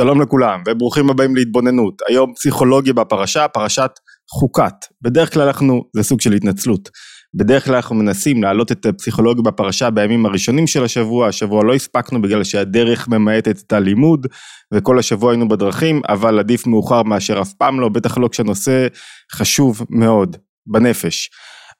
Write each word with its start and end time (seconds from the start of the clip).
שלום 0.00 0.20
לכולם 0.20 0.62
וברוכים 0.68 1.10
הבאים 1.10 1.36
להתבוננות. 1.36 2.02
היום 2.08 2.34
פסיכולוגיה 2.34 2.92
בפרשה, 2.92 3.48
פרשת 3.48 3.90
חוקת. 4.30 4.74
בדרך 5.02 5.32
כלל 5.32 5.46
אנחנו, 5.46 5.84
זה 5.96 6.02
סוג 6.02 6.20
של 6.20 6.32
התנצלות. 6.32 6.90
בדרך 7.34 7.64
כלל 7.64 7.74
אנחנו 7.74 7.94
מנסים 7.94 8.42
להעלות 8.42 8.72
את 8.72 8.86
הפסיכולוגיה 8.86 9.42
בפרשה 9.42 9.90
בימים 9.90 10.26
הראשונים 10.26 10.66
של 10.66 10.84
השבוע, 10.84 11.28
השבוע 11.28 11.64
לא 11.64 11.74
הספקנו 11.74 12.22
בגלל 12.22 12.44
שהדרך 12.44 13.08
ממעטת 13.08 13.58
את 13.66 13.72
הלימוד 13.72 14.26
וכל 14.74 14.98
השבוע 14.98 15.32
היינו 15.32 15.48
בדרכים, 15.48 16.02
אבל 16.08 16.38
עדיף 16.38 16.66
מאוחר 16.66 17.02
מאשר 17.02 17.40
אף 17.40 17.52
פעם 17.52 17.80
לא, 17.80 17.88
בטח 17.88 18.18
לא 18.18 18.28
כשהנושא 18.28 18.86
חשוב 19.32 19.82
מאוד, 19.90 20.36
בנפש. 20.66 21.30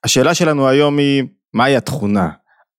השאלה 0.04 0.34
שלנו 0.34 0.68
היום 0.68 0.98
היא, 0.98 1.22
מהי 1.54 1.76
התכונה? 1.76 2.28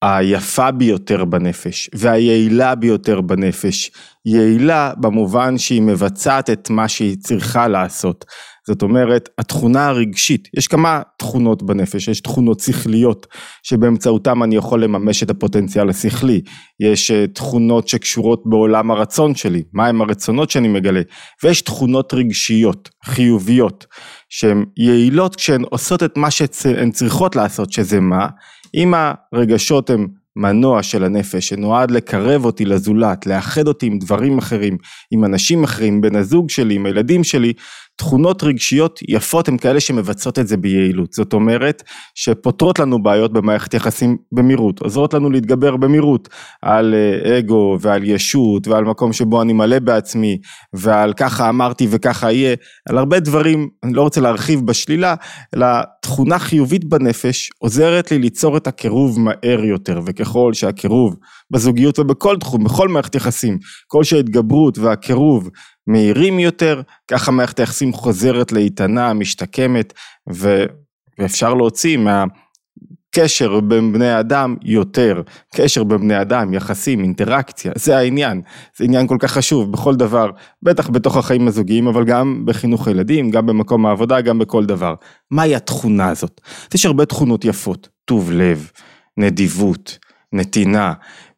היפה 0.02 0.72
ביותר 0.72 1.26
בנפש 1.26 1.90
והיעילה 1.94 2.76
ביותר 2.76 3.22
בנפש. 3.22 3.92
יעילה 4.26 4.94
במובן 4.98 5.58
שהיא 5.58 5.82
מבצעת 5.82 6.50
את 6.50 6.70
מה 6.70 6.88
שהיא 6.88 7.18
צריכה 7.18 7.68
לעשות. 7.68 8.26
זאת 8.68 8.82
אומרת, 8.82 9.30
התכונה 9.38 9.88
הרגשית, 9.88 10.48
יש 10.58 10.68
כמה 10.68 11.02
תכונות 11.18 11.64
בנפש, 11.64 12.08
יש 12.08 12.22
תכונות 12.22 12.60
שכליות 12.60 13.28
שבאמצעותם 13.64 14.44
אני 14.44 14.56
יכול 14.56 14.84
לממש 14.84 15.24
את 15.24 15.30
הפוטנציאל 15.30 15.90
השכלי, 15.90 16.42
יש 16.80 17.12
אה, 17.12 17.28
תכונות 17.28 17.88
שקשורות 17.88 18.44
בעולם 18.46 18.92
הרצון 18.92 19.36
שלי, 19.36 19.64
מהם 19.74 20.02
הרצונות 20.02 20.50
שאני 20.50 20.68
מגלה, 20.68 21.02
ויש 21.44 21.62
תכונות 21.62 22.14
רגשיות, 22.14 22.90
חיוביות, 23.06 23.86
שהן 24.30 24.66
יעילות 24.78 25.36
כשהן 25.36 25.64
עושות 25.70 26.04
את 26.04 26.18
מה 26.18 26.32
שהן 26.32 26.92
צריכות 26.92 27.36
לעשות, 27.36 27.72
שזה 27.72 28.00
מה? 28.00 28.28
אם 28.76 28.94
הרגשות 29.34 29.90
הם 29.90 30.08
מנוע 30.36 30.84
של 30.84 31.04
הנפש 31.04 31.48
שנועד 31.48 31.92
לקרב 31.92 32.46
אותי 32.46 32.66
לזולת, 32.66 33.26
לאחד 33.28 33.68
אותי 33.68 33.86
עם 33.86 34.00
דברים 34.00 34.38
אחרים, 34.38 34.78
עם 35.12 35.26
אנשים 35.26 35.64
אחרים, 35.64 36.02
בן 36.02 36.16
הזוג 36.16 36.50
שלי, 36.50 36.76
עם 36.76 36.86
הילדים 36.86 37.24
שלי, 37.24 37.54
תכונות 37.96 38.44
רגשיות 38.44 39.00
יפות 39.10 39.48
הן 39.48 39.58
כאלה 39.58 39.80
שמבצעות 39.80 40.40
את 40.40 40.48
זה 40.48 40.58
ביעילות. 40.58 41.14
זאת 41.14 41.34
אומרת 41.34 41.84
שפותרות 42.16 42.80
לנו 42.80 43.04
בעיות 43.04 43.34
במערכת 43.34 43.74
יחסים 43.74 44.18
במהירות, 44.32 44.80
עוזרות 44.80 45.14
לנו 45.14 45.30
להתגבר 45.30 45.78
במהירות 45.78 46.30
על 46.62 46.94
אה, 46.94 47.38
אגו 47.38 47.78
ועל 47.82 48.04
ישות 48.04 48.68
ועל 48.68 48.84
מקום 48.84 49.14
שבו 49.14 49.42
אני 49.42 49.54
מלא 49.54 49.80
בעצמי 49.80 50.38
ועל 50.74 51.14
ככה 51.14 51.50
אמרתי 51.50 51.88
וככה 51.92 52.32
יהיה, 52.32 52.56
על 52.90 52.98
הרבה 52.98 53.20
דברים, 53.20 53.70
אני 53.84 53.94
לא 53.94 54.02
רוצה 54.02 54.22
להרחיב 54.22 54.66
בשלילה, 54.66 55.16
אלא 55.56 55.68
תכונה 56.02 56.40
חיובית 56.40 56.86
בנפש 56.86 57.50
עוזרת 57.60 58.12
לי 58.12 58.20
ליצור 58.20 58.58
את 58.58 58.68
הקירוב 58.68 59.20
מהר 59.20 59.64
יותר 59.64 60.02
וככל 60.06 60.54
שהקירוב 60.54 61.16
בזוגיות 61.52 62.00
ובכל 62.00 62.38
תחום, 62.38 62.64
בכל 62.64 62.88
מערכת 62.88 63.16
יחסים, 63.16 63.58
כל 63.88 64.04
שההתגברות 64.04 64.78
והקירוב 64.78 65.50
מהירים 65.88 66.40
יותר, 66.40 66.82
ככה 67.08 67.32
מערכת 67.32 67.60
היחסים 67.60 67.94
חוזרת 67.94 68.52
לאיתנה, 68.52 69.14
משתקמת. 69.14 69.94
ואפשר 70.28 71.54
להוציא 71.54 71.98
מהקשר 71.98 73.60
בין 73.60 73.94
בני 73.94 74.20
אדם 74.20 74.56
יותר, 74.64 75.22
קשר 75.56 75.84
בין 75.84 75.98
בני 75.98 76.22
אדם, 76.22 76.54
יחסים, 76.54 77.04
אינטראקציה, 77.04 77.72
זה 77.76 77.98
העניין, 77.98 78.42
זה 78.78 78.84
עניין 78.84 79.08
כל 79.08 79.18
כך 79.20 79.32
חשוב 79.32 79.72
בכל 79.72 79.96
דבר, 79.96 80.30
בטח 80.64 80.90
בתוך 80.90 81.18
החיים 81.18 81.48
הזוגיים, 81.48 81.88
אבל 81.88 82.06
גם 82.06 82.44
בחינוך 82.46 82.88
הילדים, 82.88 83.32
גם 83.32 83.46
במקום 83.46 83.86
העבודה, 83.86 84.22
גם 84.22 84.40
בכל 84.40 84.66
דבר. 84.66 84.96
מהי 85.32 85.56
התכונה 85.56 86.10
הזאת? 86.10 86.42
יש 86.74 86.86
הרבה 86.86 87.06
תכונות 87.06 87.46
יפות, 87.46 87.90
טוב 88.06 88.32
לב, 88.32 88.72
נדיבות, 89.18 89.98
נתינה, 90.34 90.94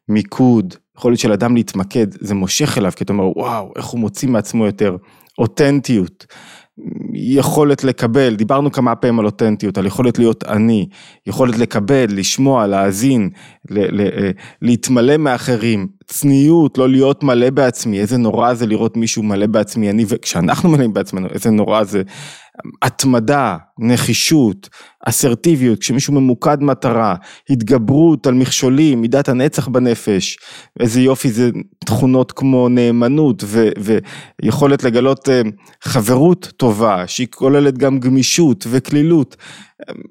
מיקוד, 0.08 0.74
יכולת 0.98 1.18
של 1.18 1.32
אדם 1.32 1.54
להתמקד, 1.54 2.06
זה 2.20 2.34
מושך 2.34 2.78
אליו, 2.78 2.92
כי 2.96 3.04
אתה 3.04 3.12
אומר, 3.12 3.38
וואו, 3.38 3.72
איך 3.76 3.86
הוא 3.86 4.00
מוציא 4.00 4.28
מעצמו 4.28 4.66
יותר 4.66 4.96
אותנטיות, 5.38 6.26
יכולת 7.14 7.84
לקבל, 7.84 8.34
דיברנו 8.34 8.72
כמה 8.72 8.94
פעמים 8.94 9.18
על 9.18 9.26
אותנטיות, 9.26 9.78
על 9.78 9.86
יכולת 9.86 10.18
להיות 10.18 10.44
אני, 10.44 10.88
יכולת 11.26 11.58
לקבל, 11.58 12.04
לשמוע, 12.08 12.66
להאזין, 12.66 13.30
ל- 13.70 14.02
ל- 14.02 14.30
להתמלא 14.62 15.16
מאחרים, 15.16 15.88
צניעות, 16.06 16.78
לא 16.78 16.88
להיות 16.88 17.22
מלא 17.22 17.50
בעצמי, 17.50 18.00
איזה 18.00 18.16
נורא 18.16 18.54
זה 18.54 18.66
לראות 18.66 18.96
מישהו 18.96 19.22
מלא 19.22 19.46
בעצמי, 19.46 19.90
אני, 19.90 20.04
וכשאנחנו 20.08 20.70
מלאים 20.70 20.92
בעצמנו, 20.92 21.28
איזה 21.30 21.50
נורא 21.50 21.84
זה, 21.84 22.02
התמדה, 22.82 23.56
נחישות, 23.78 24.68
אסרטיביות, 25.06 25.78
כשמישהו 25.78 26.14
ממוקד 26.14 26.62
מטרה, 26.62 27.14
התגברות 27.50 28.26
על 28.26 28.34
מכשולים, 28.34 29.00
מידת 29.00 29.28
הנצח 29.28 29.68
בנפש, 29.68 30.38
איזה 30.80 31.00
יופי 31.00 31.30
זה 31.30 31.50
תכונות 31.84 32.32
כמו 32.32 32.68
נאמנות 32.68 33.44
ו, 33.46 33.68
ויכולת 34.42 34.84
לגלות 34.84 35.28
אה, 35.28 35.40
חברות 35.82 36.52
טובה, 36.56 37.06
שהיא 37.06 37.26
כוללת 37.30 37.78
גם 37.78 37.98
גמישות 38.00 38.66
וקלילות. 38.70 39.36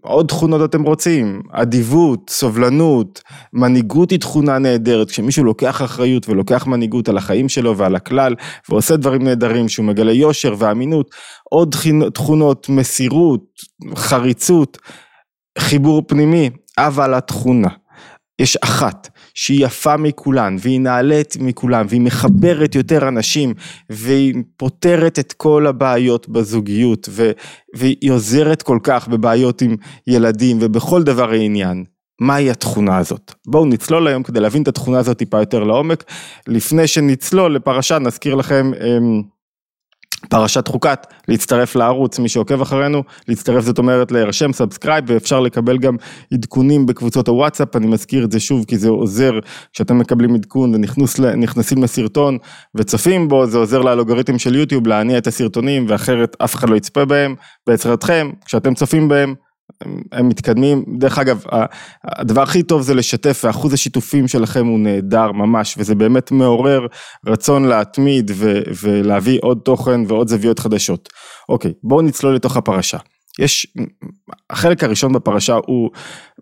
עוד 0.02 0.28
תכונות 0.28 0.70
אתם 0.70 0.84
רוצים, 0.84 1.42
אדיבות, 1.52 2.30
סובלנות, 2.30 3.22
מנהיגות 3.54 4.12
היא 4.12 4.20
תכונה 4.20 4.58
נהדרת, 4.60 5.10
כשמישהו 5.10 5.44
לוקח 5.44 5.82
אחריות 5.82 6.30
ולוקח 6.30 6.68
מנהיגות 6.68 7.10
על 7.10 7.18
החיים 7.18 7.50
שלו 7.50 7.78
ועל 7.78 7.96
הכלל 7.96 8.36
ועושה 8.70 8.96
דברים 8.96 9.24
נהדרים 9.24 9.70
שהוא 9.70 9.86
מגלה 9.86 10.12
יושר 10.12 10.56
ואמינות, 10.58 11.10
עוד 11.54 11.76
תכונות, 12.14 12.70
מסירות, 12.70 13.44
חריצות, 13.96 14.78
חיבור 15.60 16.04
פנימי, 16.08 16.50
אבל 16.78 17.14
התכונה, 17.14 17.68
יש 18.42 18.58
אחת 18.58 19.10
שהיא 19.34 19.66
יפה 19.66 19.98
מכולן 19.98 20.56
והיא 20.60 20.80
נעלית 20.80 21.38
מכולן 21.40 21.86
והיא 21.90 22.02
מחברת 22.02 22.76
יותר 22.76 23.08
אנשים 23.08 23.54
והיא 23.90 24.34
פותרת 24.58 25.20
את 25.20 25.34
כל 25.34 25.68
הבעיות 25.68 26.30
בזוגיות 26.30 27.10
ו, 27.12 27.32
והיא 27.76 28.12
עוזרת 28.12 28.62
כל 28.62 28.80
כך 28.84 29.08
בבעיות 29.08 29.62
עם 29.62 29.76
ילדים 30.08 30.58
ובכל 30.62 31.04
דבר 31.04 31.32
העניין. 31.32 31.84
מהי 32.22 32.52
התכונה 32.52 32.98
הזאת? 32.98 33.34
בואו 33.48 33.66
נצלול 33.66 34.08
היום 34.08 34.24
כדי 34.24 34.40
להבין 34.40 34.64
את 34.64 34.68
התכונה 34.68 35.00
הזאת 35.00 35.18
טיפה 35.18 35.40
יותר 35.40 35.64
לעומק. 35.64 36.04
לפני 36.48 36.88
שנצלול 36.88 37.56
לפרשה 37.56 38.00
נזכיר 38.00 38.36
לכם 38.36 38.72
אמ, 38.74 39.33
פרשת 40.30 40.68
חוקת, 40.68 41.08
להצטרף 41.28 41.76
לערוץ, 41.76 42.20
מי 42.20 42.30
שעוקב 42.30 42.62
אחרינו, 42.62 43.04
להצטרף 43.28 43.64
זאת 43.64 43.78
אומרת 43.78 44.12
להירשם, 44.12 44.54
subscribe, 44.54 45.04
ואפשר 45.08 45.40
לקבל 45.40 45.78
גם 45.78 45.96
עדכונים 46.34 46.86
בקבוצות 46.86 47.28
הוואטסאפ, 47.28 47.76
אני 47.76 47.88
מזכיר 47.88 48.24
את 48.24 48.32
זה 48.32 48.40
שוב 48.40 48.66
כי 48.66 48.78
זה 48.78 48.90
עוזר, 48.90 49.32
כשאתם 49.74 49.98
מקבלים 49.98 50.36
עדכון 50.36 50.76
ונכנסים 50.76 51.84
לסרטון 51.84 52.38
וצופים 52.76 53.28
בו, 53.28 53.46
זה 53.46 53.58
עוזר 53.58 53.82
לאלגוריתם 53.82 54.40
של 54.40 54.56
יוטיוב 54.56 54.88
להניע 54.88 55.18
את 55.18 55.28
הסרטונים, 55.28 55.86
ואחרת 55.90 56.36
אף 56.44 56.56
אחד 56.56 56.70
לא 56.70 56.76
יצפה 56.76 57.06
בהם, 57.06 57.36
בעזרתכם, 57.68 58.32
כשאתם 58.46 58.74
צופים 58.74 59.08
בהם, 59.08 59.36
הם 60.12 60.30
מתקדמים, 60.30 60.84
דרך 60.98 61.20
אגב, 61.20 61.44
הדבר 62.04 62.42
הכי 62.42 62.64
טוב 62.64 62.82
זה 62.82 62.94
לשתף, 62.94 63.42
ואחוז 63.44 63.74
השיתופים 63.74 64.28
שלכם 64.28 64.66
הוא 64.66 64.80
נהדר 64.80 65.32
ממש, 65.32 65.76
וזה 65.78 65.96
באמת 65.96 66.32
מעורר 66.32 66.88
רצון 67.28 67.66
להתמיד 67.66 68.32
ו- 68.36 68.62
ולהביא 68.84 69.40
עוד 69.42 69.60
תוכן 69.66 70.02
ועוד 70.08 70.28
זוויות 70.28 70.60
חדשות. 70.60 71.10
אוקיי, 71.50 71.74
בואו 71.84 72.02
נצלול 72.02 72.36
לתוך 72.36 72.58
הפרשה. 72.58 72.98
יש, 73.40 73.68
החלק 74.50 74.84
הראשון 74.84 75.14
בפרשה 75.14 75.58
הוא 75.66 75.90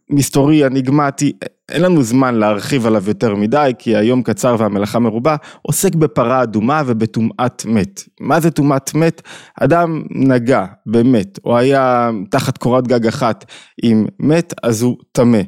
מסתורי, 0.09 0.65
אניגמטי, 0.65 1.31
אין 1.71 1.81
לנו 1.81 2.03
זמן 2.03 2.35
להרחיב 2.35 2.85
עליו 2.87 3.03
יותר 3.07 3.35
מדי, 3.35 3.71
כי 3.79 3.95
היום 3.95 4.23
קצר 4.23 4.55
והמלאכה 4.59 4.99
מרובה, 4.99 5.35
עוסק 5.61 5.95
בפרה 5.95 6.43
אדומה 6.43 6.83
ובטומאת 6.85 7.65
מת. 7.65 8.03
מה 8.19 8.39
זה 8.39 8.51
טומאת 8.51 8.93
מת? 8.93 9.21
אדם 9.61 10.03
נגע 10.11 10.65
במת, 10.85 11.39
או 11.45 11.57
היה 11.57 12.09
תחת 12.31 12.57
קורת 12.57 12.87
גג 12.87 13.07
אחת 13.07 13.45
עם 13.83 14.05
מת, 14.19 14.53
אז 14.63 14.81
הוא 14.81 14.97
טמא. 15.11 15.41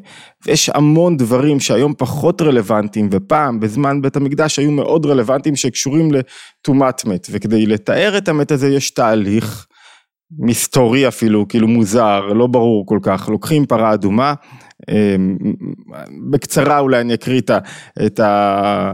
ויש 0.46 0.70
המון 0.70 1.18
דברים 1.18 1.60
שהיום 1.60 1.94
פחות 1.98 2.42
רלוונטיים, 2.42 3.10
ופעם 3.12 3.60
בזמן 3.60 4.02
בית 4.02 4.16
המקדש 4.16 4.60
היו 4.60 4.72
מאוד 4.72 5.06
רלוונטיים 5.06 5.56
שקשורים 5.56 6.10
לטומאת 6.12 7.06
מת. 7.06 7.28
וכדי 7.32 7.66
לתאר 7.66 8.18
את 8.18 8.28
המת 8.28 8.52
הזה 8.52 8.70
יש 8.70 8.92
תהליך. 8.92 9.68
מסתורי 10.40 11.08
אפילו, 11.08 11.48
כאילו 11.48 11.68
מוזר, 11.68 12.26
לא 12.28 12.48
ברור 12.48 12.86
כל 12.86 13.00
כך, 13.02 13.30
לוקחים 13.30 13.66
פרה 13.66 13.94
אדומה, 13.94 14.34
אמ, 14.90 15.38
בקצרה 16.30 16.80
אולי 16.80 17.02
אני 17.02 17.14
אקריא 17.14 17.42
את, 18.06 18.20
ה, 18.20 18.94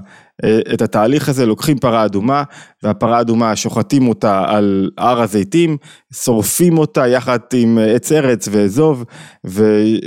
את 0.74 0.81
התהליך 0.81 1.30
הזה, 1.30 1.45
לוקחים 1.45 1.77
פרה 1.77 2.06
אדומה 2.06 2.44
והפרה 2.83 3.18
האדומה 3.18 3.56
שוחטים 3.56 4.07
אותה 4.07 4.44
על 4.47 4.89
הר 4.97 5.21
הזיתים, 5.21 5.77
שורפים 6.13 6.77
אותה 6.77 7.07
יחד 7.07 7.39
עם 7.53 7.77
עץ 7.95 8.12
ארץ 8.12 8.47
ואזוב 8.51 9.06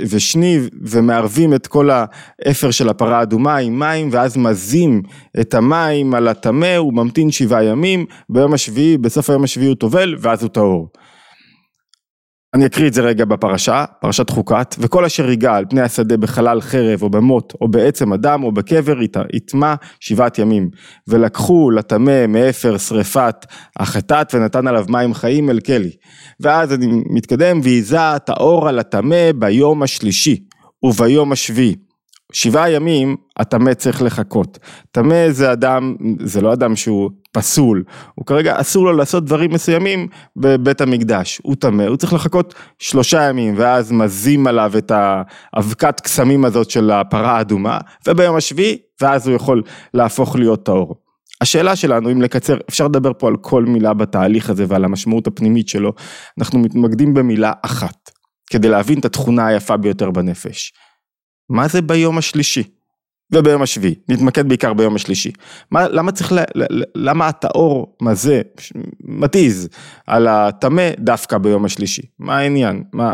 ושניב 0.09 0.69
ומערבים 0.81 1.53
את 1.53 1.67
כל 1.67 1.89
האפר 1.91 2.71
של 2.71 2.89
הפרה 2.89 3.19
האדומה 3.19 3.57
עם 3.57 3.79
מים 3.79 4.09
ואז 4.11 4.37
מזים 4.37 5.01
את 5.39 5.53
המים 5.53 6.13
על 6.13 6.27
הטמא, 6.27 6.75
הוא 6.75 6.93
ממתין 6.93 7.31
שבעה 7.31 7.63
ימים, 7.63 8.05
ביום 8.29 8.53
השביעי, 8.53 8.97
בסוף 8.97 9.29
היום 9.29 9.43
השביעי 9.43 9.67
הוא 9.67 9.75
טובל 9.75 10.15
ואז 10.19 10.43
הוא 10.43 10.49
טהור. 10.49 10.89
אני 12.53 12.65
אקריא 12.65 12.87
את 12.87 12.93
זה 12.93 13.01
רגע 13.01 13.25
בפרשה, 13.25 13.85
פרשת 14.01 14.29
חוקת, 14.29 14.75
וכל 14.79 15.05
אשר 15.05 15.29
ייגע 15.29 15.55
על 15.55 15.65
פני 15.69 15.81
השדה 15.81 16.17
בחלל 16.17 16.61
חרב 16.61 17.03
או 17.03 17.09
במוט 17.09 17.53
או 17.61 17.67
בעצם 17.67 18.13
אדם 18.13 18.43
או 18.43 18.51
בקבר 18.51 18.95
יטמע 19.33 19.75
שבעת 19.99 20.39
ימים. 20.39 20.69
ולקחו 21.07 21.71
לטמא 21.71 22.27
מאפר 22.27 22.77
שרפת 22.77 23.45
החטאת 23.79 24.35
ונתן 24.35 24.67
עליו 24.67 24.85
מים 24.89 25.13
חיים 25.13 25.49
אל 25.49 25.59
כלי. 25.59 25.91
ואז 26.39 26.73
אני 26.73 26.87
מתקדם, 27.09 27.61
האור 28.29 28.67
על 28.67 28.79
הטמא 28.79 29.31
ביום 29.31 29.83
השלישי 29.83 30.43
וביום 30.83 31.31
השביעי. 31.31 31.75
שבעה 32.33 32.71
ימים 32.71 33.15
הטמא 33.37 33.73
צריך 33.73 34.01
לחכות. 34.01 34.59
טמא 34.91 35.29
זה 35.29 35.51
אדם, 35.51 35.95
זה 36.19 36.41
לא 36.41 36.53
אדם 36.53 36.75
שהוא 36.75 37.09
פסול, 37.31 37.83
הוא 38.15 38.25
כרגע 38.25 38.61
אסור 38.61 38.85
לו 38.85 38.93
לעשות 38.93 39.25
דברים 39.25 39.53
מסוימים 39.53 40.07
בבית 40.35 40.81
המקדש, 40.81 41.41
הוא 41.43 41.55
טמא, 41.55 41.83
הוא 41.83 41.97
צריך 41.97 42.13
לחכות 42.13 42.53
שלושה 42.79 43.29
ימים 43.29 43.53
ואז 43.57 43.91
מזים 43.91 44.47
עליו 44.47 44.73
את 44.77 44.91
האבקת 44.95 45.99
קסמים 45.99 46.45
הזאת 46.45 46.69
של 46.69 46.91
הפרה 46.91 47.37
האדומה 47.37 47.77
וביום 48.07 48.35
השביעי 48.35 48.77
ואז 49.01 49.27
הוא 49.27 49.35
יכול 49.35 49.63
להפוך 49.93 50.35
להיות 50.35 50.65
טהור. 50.65 50.95
השאלה 51.41 51.75
שלנו 51.75 52.11
אם 52.11 52.21
לקצר, 52.21 52.57
אפשר 52.69 52.87
לדבר 52.87 53.11
פה 53.17 53.27
על 53.27 53.37
כל 53.37 53.65
מילה 53.65 53.93
בתהליך 53.93 54.49
הזה 54.49 54.65
ועל 54.67 54.85
המשמעות 54.85 55.27
הפנימית 55.27 55.67
שלו, 55.67 55.93
אנחנו 56.39 56.59
מתמקדים 56.59 57.13
במילה 57.13 57.51
אחת, 57.61 58.11
כדי 58.49 58.69
להבין 58.69 58.99
את 58.99 59.05
התכונה 59.05 59.47
היפה 59.47 59.77
ביותר 59.77 60.11
בנפש. 60.11 60.73
מה 61.49 61.67
זה 61.67 61.81
ביום 61.81 62.17
השלישי? 62.17 62.63
וביום 63.33 63.61
השביעי, 63.61 63.95
נתמקד 64.09 64.47
בעיקר 64.47 64.73
ביום 64.73 64.95
השלישי. 64.95 65.31
מה, 65.71 65.87
למה 65.87 66.11
צריך, 66.11 66.31
ל, 66.31 66.39
ל, 66.55 66.83
למה 66.95 67.27
הטהור 67.27 67.97
מזה, 68.01 68.41
מתיז, 69.03 69.69
על 70.07 70.27
הטמא 70.27 70.89
דווקא 70.99 71.37
ביום 71.37 71.65
השלישי? 71.65 72.01
מה 72.19 72.37
העניין? 72.37 72.83
מה, 72.93 73.11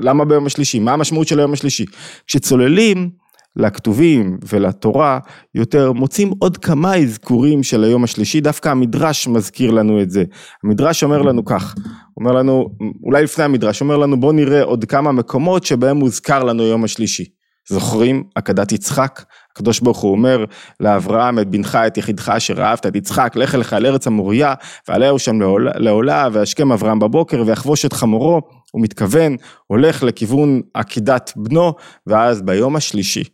למה 0.00 0.24
ביום 0.24 0.46
השלישי? 0.46 0.78
מה 0.78 0.92
המשמעות 0.92 1.28
של 1.28 1.38
היום 1.38 1.52
השלישי? 1.52 1.84
כשצוללים 2.26 3.10
לכתובים 3.56 4.38
ולתורה 4.48 5.18
יותר, 5.54 5.92
מוצאים 5.92 6.32
עוד 6.38 6.56
כמה 6.56 6.96
אזכורים 6.96 7.62
של 7.62 7.84
היום 7.84 8.04
השלישי, 8.04 8.40
דווקא 8.40 8.68
המדרש 8.68 9.28
מזכיר 9.28 9.70
לנו 9.70 10.02
את 10.02 10.10
זה. 10.10 10.24
המדרש 10.64 11.04
אומר 11.04 11.22
לנו 11.22 11.44
כך, 11.44 11.74
אומר 12.16 12.32
לנו, 12.32 12.68
אולי 13.02 13.22
לפני 13.22 13.44
המדרש, 13.44 13.80
אומר 13.80 13.96
לנו 13.96 14.20
בוא 14.20 14.32
נראה 14.32 14.62
עוד 14.62 14.84
כמה 14.84 15.12
מקומות 15.12 15.64
שבהם 15.64 15.96
מוזכר 15.96 16.44
לנו 16.44 16.62
יום 16.62 16.84
השלישי. 16.84 17.39
זוכרים? 17.70 18.24
עקדת 18.34 18.72
יצחק? 18.72 19.24
הקדוש 19.52 19.80
ברוך 19.80 19.98
הוא 19.98 20.12
אומר 20.12 20.44
לאברהם 20.80 21.38
את 21.38 21.50
בנך 21.50 21.78
את 21.86 21.96
יחידך 21.96 22.28
אשר 22.28 22.62
אהבת 22.62 22.86
את 22.86 22.96
יצחק 22.96 23.32
לך 23.36 23.54
לך 23.54 23.72
אל 23.72 23.86
ארץ 23.86 24.06
המוריה 24.06 24.54
ועלהו 24.88 25.18
שם 25.18 25.38
לעולה 25.74 26.28
והשכם 26.32 26.72
אברהם 26.72 26.98
בבוקר 26.98 27.42
ויחבוש 27.46 27.84
את 27.84 27.92
חמורו. 27.92 28.40
הוא 28.72 28.82
מתכוון 28.82 29.36
הולך 29.66 30.02
לכיוון 30.02 30.60
עקידת 30.74 31.32
בנו 31.36 31.74
ואז 32.06 32.42
ביום 32.42 32.76
השלישי 32.76 33.24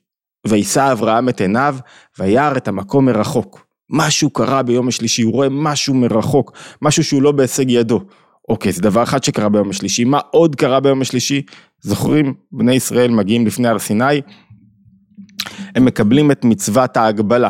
וישא 0.47 0.93
אברהם 0.93 1.29
את 1.29 1.41
עיניו 1.41 1.77
וירא 2.19 2.57
את 2.57 2.69
המקום 2.69 3.07
מרחוק. 3.07 3.67
משהו 3.91 4.31
קרה 4.31 4.63
ביום 4.63 4.89
השלישי 4.89 5.23
הוא 5.23 5.33
רואה 5.33 5.49
משהו 5.51 5.95
מרחוק 5.95 6.53
משהו 6.83 7.05
שהוא 7.05 7.23
לא 7.23 7.33
בהישג 7.33 7.71
ידו. 7.71 8.01
אוקיי, 8.49 8.73
זה 8.73 8.83
דבר 8.83 9.03
אחד 9.03 9.25
שקרה 9.25 9.49
ביום 9.49 9.71
השלישי, 9.71 10.05
מה 10.05 10.21
עוד 10.31 10.57
קרה 10.57 10.81
ביום 10.81 11.03
השלישי? 11.03 11.43
זוכרים, 11.87 12.35
בני 12.53 12.75
ישראל 12.75 13.11
מגיעים 13.11 13.47
לפני 13.47 13.69
הר 13.69 13.79
סיני, 13.79 14.21
הם 15.75 15.85
מקבלים 15.85 16.31
את 16.31 16.45
מצוות 16.45 16.97
ההגבלה. 16.97 17.49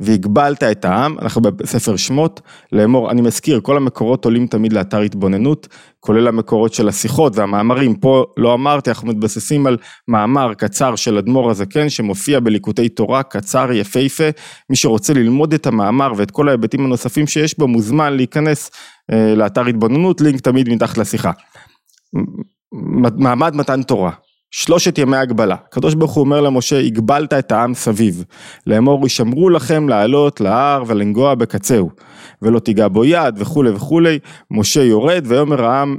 והגבלת 0.00 0.62
את 0.62 0.84
העם, 0.84 1.18
אנחנו 1.22 1.42
בספר 1.42 1.96
שמות, 1.96 2.40
לאמור, 2.72 3.10
אני 3.10 3.20
מזכיר, 3.20 3.60
כל 3.60 3.76
המקורות 3.76 4.24
עולים 4.24 4.46
תמיד 4.46 4.72
לאתר 4.72 5.00
התבוננות, 5.00 5.68
כולל 6.00 6.28
המקורות 6.28 6.74
של 6.74 6.88
השיחות 6.88 7.36
והמאמרים, 7.36 7.94
פה 7.94 8.24
לא 8.36 8.54
אמרתי, 8.54 8.90
אנחנו 8.90 9.08
מתבססים 9.08 9.66
על 9.66 9.76
מאמר 10.08 10.54
קצר 10.54 10.96
של 10.96 11.18
אדמו"ר 11.18 11.50
הזקן, 11.50 11.88
שמופיע 11.88 12.40
בליקוטי 12.40 12.88
תורה, 12.88 13.22
קצר, 13.22 13.72
יפהפה, 13.72 14.28
מי 14.70 14.76
שרוצה 14.76 15.12
ללמוד 15.12 15.54
את 15.54 15.66
המאמר 15.66 16.12
ואת 16.16 16.30
כל 16.30 16.48
ההיבטים 16.48 16.84
הנוספים 16.84 17.26
שיש 17.26 17.58
בו, 17.58 17.68
מוזמן 17.68 18.16
להיכנס 18.16 18.70
אה, 19.12 19.34
לאתר 19.34 19.66
התבוננות, 19.66 20.20
לינק 20.20 20.40
תמיד 20.40 20.68
מתחת 20.68 20.98
לשיחה. 20.98 21.30
מעמד 23.16 23.56
מתן 23.56 23.82
תורה, 23.82 24.10
שלושת 24.50 24.98
ימי 24.98 25.16
הגבלה, 25.16 25.56
הקדוש 25.68 25.94
ברוך 25.94 26.12
הוא 26.12 26.24
אומר 26.24 26.40
למשה, 26.40 26.78
הגבלת 26.78 27.32
את 27.32 27.52
העם 27.52 27.74
סביב, 27.74 28.24
לאמור 28.66 29.06
ישמרו 29.06 29.50
לכם 29.50 29.88
לעלות 29.88 30.40
להר 30.40 30.84
ולנגוע 30.86 31.34
בקצהו, 31.34 31.90
ולא 32.42 32.58
תיגע 32.58 32.88
בו 32.88 33.04
יד 33.04 33.34
וכולי 33.38 33.70
וכולי, 33.70 34.18
משה 34.50 34.82
יורד 34.82 35.24
ויאמר 35.26 35.64
העם 35.64 35.96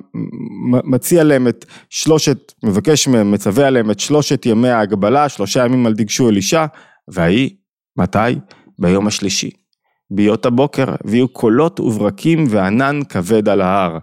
מציע 0.83 1.23
להם 1.23 1.47
את 1.47 1.65
שלושת, 1.89 2.53
מבקש 2.63 3.07
מהם, 3.07 3.31
מצווה 3.31 3.67
עליהם 3.67 3.91
את 3.91 3.99
שלושת 3.99 4.45
ימי 4.45 4.69
ההגבלה, 4.69 5.29
שלושה 5.29 5.65
ימים 5.65 5.85
על 5.85 5.93
דגשו 5.93 6.29
אלישע, 6.29 6.65
והיא, 7.07 7.49
מתי? 7.97 8.39
ביום 8.79 9.07
השלישי. 9.07 9.49
בהיות 10.11 10.45
הבוקר, 10.45 10.85
ויהיו 11.05 11.27
קולות 11.27 11.79
וברקים 11.79 12.45
וענן 12.49 12.99
כבד 13.09 13.49
על 13.49 13.61
ההר. 13.61 13.97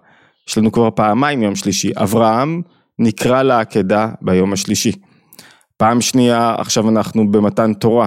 יש 0.48 0.58
לנו 0.58 0.72
כבר 0.72 0.90
פעמיים 0.90 1.42
יום 1.42 1.54
שלישי, 1.54 1.90
אברהם 1.96 2.62
נקרא 2.98 3.42
לעקדה 3.42 4.08
ביום 4.20 4.52
השלישי. 4.52 4.92
פעם 5.76 6.00
שנייה, 6.00 6.54
עכשיו 6.58 6.88
אנחנו 6.88 7.30
במתן 7.30 7.74
תורה. 7.74 8.06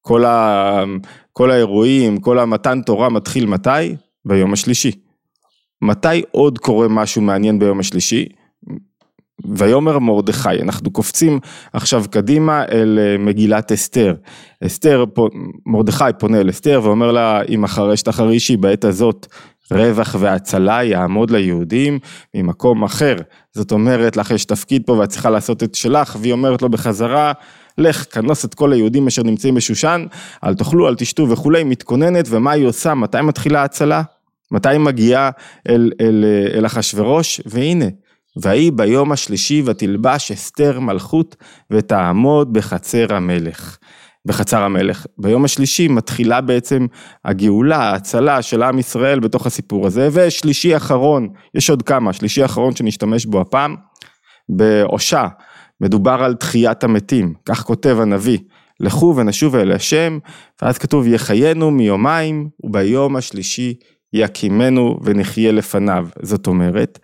כל, 0.00 0.24
ה, 0.24 0.84
כל 1.32 1.50
האירועים, 1.50 2.20
כל 2.20 2.38
המתן 2.38 2.80
תורה 2.82 3.08
מתחיל 3.08 3.46
מתי? 3.46 3.96
ביום 4.24 4.52
השלישי. 4.52 4.90
מתי 5.82 6.22
עוד 6.30 6.58
קורה 6.58 6.88
משהו 6.88 7.22
מעניין 7.22 7.58
ביום 7.58 7.80
השלישי? 7.80 8.28
ויאמר 9.48 9.98
מרדכי, 9.98 10.62
אנחנו 10.62 10.90
קופצים 10.90 11.40
עכשיו 11.72 12.04
קדימה 12.10 12.64
אל 12.64 12.98
אה, 13.02 13.18
מגילת 13.18 13.72
אסתר. 13.72 14.14
אסתר, 14.66 15.04
מרדכי 15.66 16.04
פונה 16.18 16.40
אל 16.40 16.50
אסתר 16.50 16.80
ואומר 16.84 17.12
לה, 17.12 17.42
אם 17.42 17.64
החרשת 17.64 18.08
החרישי 18.08 18.56
בעת 18.56 18.84
הזאת 18.84 19.26
רווח 19.72 20.16
והצלה 20.18 20.84
יעמוד 20.84 21.30
ליהודים 21.30 21.98
ממקום 22.34 22.84
אחר. 22.84 23.16
זאת 23.54 23.72
אומרת 23.72 24.16
לך 24.16 24.30
יש 24.30 24.44
תפקיד 24.44 24.82
פה 24.86 24.92
ואת 24.92 25.08
צריכה 25.08 25.30
לעשות 25.30 25.62
את 25.62 25.74
שלך, 25.74 26.16
והיא 26.20 26.32
אומרת 26.32 26.62
לו 26.62 26.68
בחזרה, 26.68 27.32
לך 27.78 28.04
כנוס 28.14 28.44
את 28.44 28.54
כל 28.54 28.72
היהודים 28.72 29.06
אשר 29.06 29.22
נמצאים 29.22 29.54
בשושן, 29.54 30.06
אל 30.44 30.54
תאכלו, 30.54 30.88
אל 30.88 30.94
תשתו 30.94 31.28
וכולי, 31.28 31.64
מתכוננת, 31.64 32.26
ומה 32.28 32.50
היא 32.50 32.66
עושה? 32.66 32.94
מתי 32.94 33.20
מתחילה 33.20 33.60
ההצלה? 33.60 34.02
מתי 34.50 34.68
היא 34.68 34.78
מגיעה 34.78 35.30
אל, 35.68 35.92
אל, 36.00 36.24
אל 36.54 36.66
אחשורוש? 36.66 37.40
והנה, 37.46 37.84
ויהי 38.36 38.70
ביום 38.70 39.12
השלישי 39.12 39.62
ותלבש 39.64 40.32
אסתר 40.32 40.80
מלכות 40.80 41.36
ותעמוד 41.70 42.52
בחצר 42.52 43.14
המלך. 43.14 43.76
בחצר 44.26 44.62
המלך. 44.62 45.06
ביום 45.18 45.44
השלישי 45.44 45.88
מתחילה 45.88 46.40
בעצם 46.40 46.86
הגאולה, 47.24 47.76
ההצלה 47.76 48.42
של 48.42 48.62
עם 48.62 48.78
ישראל 48.78 49.20
בתוך 49.20 49.46
הסיפור 49.46 49.86
הזה, 49.86 50.08
ושלישי 50.12 50.76
אחרון, 50.76 51.28
יש 51.54 51.70
עוד 51.70 51.82
כמה, 51.82 52.12
שלישי 52.12 52.44
אחרון 52.44 52.76
שנשתמש 52.76 53.26
בו 53.26 53.40
הפעם, 53.40 53.76
בהושע, 54.48 55.26
מדובר 55.80 56.22
על 56.24 56.34
תחיית 56.34 56.84
המתים, 56.84 57.34
כך 57.44 57.62
כותב 57.62 57.96
הנביא, 58.00 58.38
לכו 58.80 59.14
ונשוב 59.16 59.56
אל 59.56 59.72
השם, 59.72 60.18
ואז 60.62 60.78
כתוב 60.78 61.06
יחיינו 61.06 61.70
מיומיים, 61.70 62.48
וביום 62.64 63.16
השלישי 63.16 63.74
יקימנו 64.12 64.98
ונחיה 65.02 65.52
לפניו, 65.52 66.08
זאת 66.22 66.46
אומרת, 66.46 66.98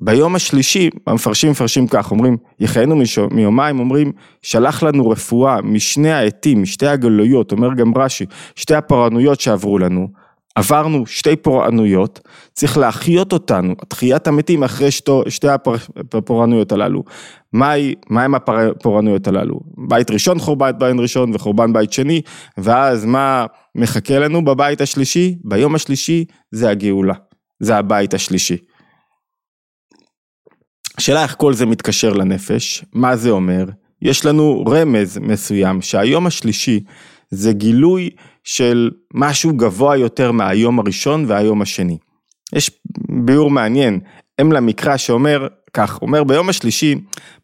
ביום 0.00 0.34
השלישי 0.34 0.90
המפרשים 1.06 1.50
מפרשים 1.50 1.86
כך, 1.88 2.10
אומרים 2.10 2.36
יחיינו 2.60 2.96
מיומיים, 3.30 3.78
אומרים 3.78 4.12
שלח 4.42 4.82
לנו 4.82 5.10
רפואה 5.10 5.62
משני 5.62 6.12
העטים, 6.12 6.62
משתי 6.62 6.86
הגלויות, 6.86 7.52
אומר 7.52 7.74
גם 7.74 7.92
רש"י, 7.96 8.26
שתי 8.54 8.74
הפורענויות 8.74 9.40
שעברו 9.40 9.78
לנו, 9.78 10.08
עברנו 10.54 11.06
שתי 11.06 11.36
פורענויות, 11.36 12.20
צריך 12.52 12.78
להחיות 12.78 13.32
אותנו, 13.32 13.74
תחיית 13.88 14.26
המתים 14.26 14.62
אחרי 14.62 14.90
שתו, 14.90 15.22
שתי 15.28 15.48
הפורענויות 16.12 16.72
הללו. 16.72 17.04
מהי, 17.52 17.94
מהם 18.10 18.34
הפורענויות 18.34 19.28
הללו? 19.28 19.60
בית 19.88 20.10
ראשון 20.10 20.38
חורבן 20.38 20.70
בית 20.78 20.96
ראשון 20.98 21.34
וחורבן 21.34 21.72
בית 21.72 21.92
שני, 21.92 22.20
ואז 22.58 23.04
מה 23.04 23.46
מחכה 23.74 24.18
לנו 24.18 24.44
בבית 24.44 24.80
השלישי? 24.80 25.36
ביום 25.44 25.74
השלישי 25.74 26.24
זה 26.50 26.70
הגאולה, 26.70 27.14
זה 27.60 27.76
הבית 27.76 28.14
השלישי. 28.14 28.56
השאלה 30.98 31.22
איך 31.22 31.34
כל 31.38 31.54
זה 31.54 31.66
מתקשר 31.66 32.12
לנפש, 32.12 32.84
מה 32.92 33.16
זה 33.16 33.30
אומר? 33.30 33.64
יש 34.02 34.26
לנו 34.26 34.64
רמז 34.68 35.18
מסוים 35.18 35.82
שהיום 35.82 36.26
השלישי 36.26 36.80
זה 37.30 37.52
גילוי 37.52 38.10
של 38.44 38.90
משהו 39.14 39.52
גבוה 39.52 39.96
יותר 39.96 40.32
מהיום 40.32 40.78
הראשון 40.78 41.24
והיום 41.28 41.62
השני. 41.62 41.98
יש 42.54 42.70
ביאור 43.08 43.50
מעניין, 43.50 44.00
אם 44.40 44.52
למקרא 44.52 44.96
שאומר 44.96 45.46
כך, 45.72 46.02
אומר 46.02 46.24
ביום 46.24 46.48
השלישי 46.48 46.94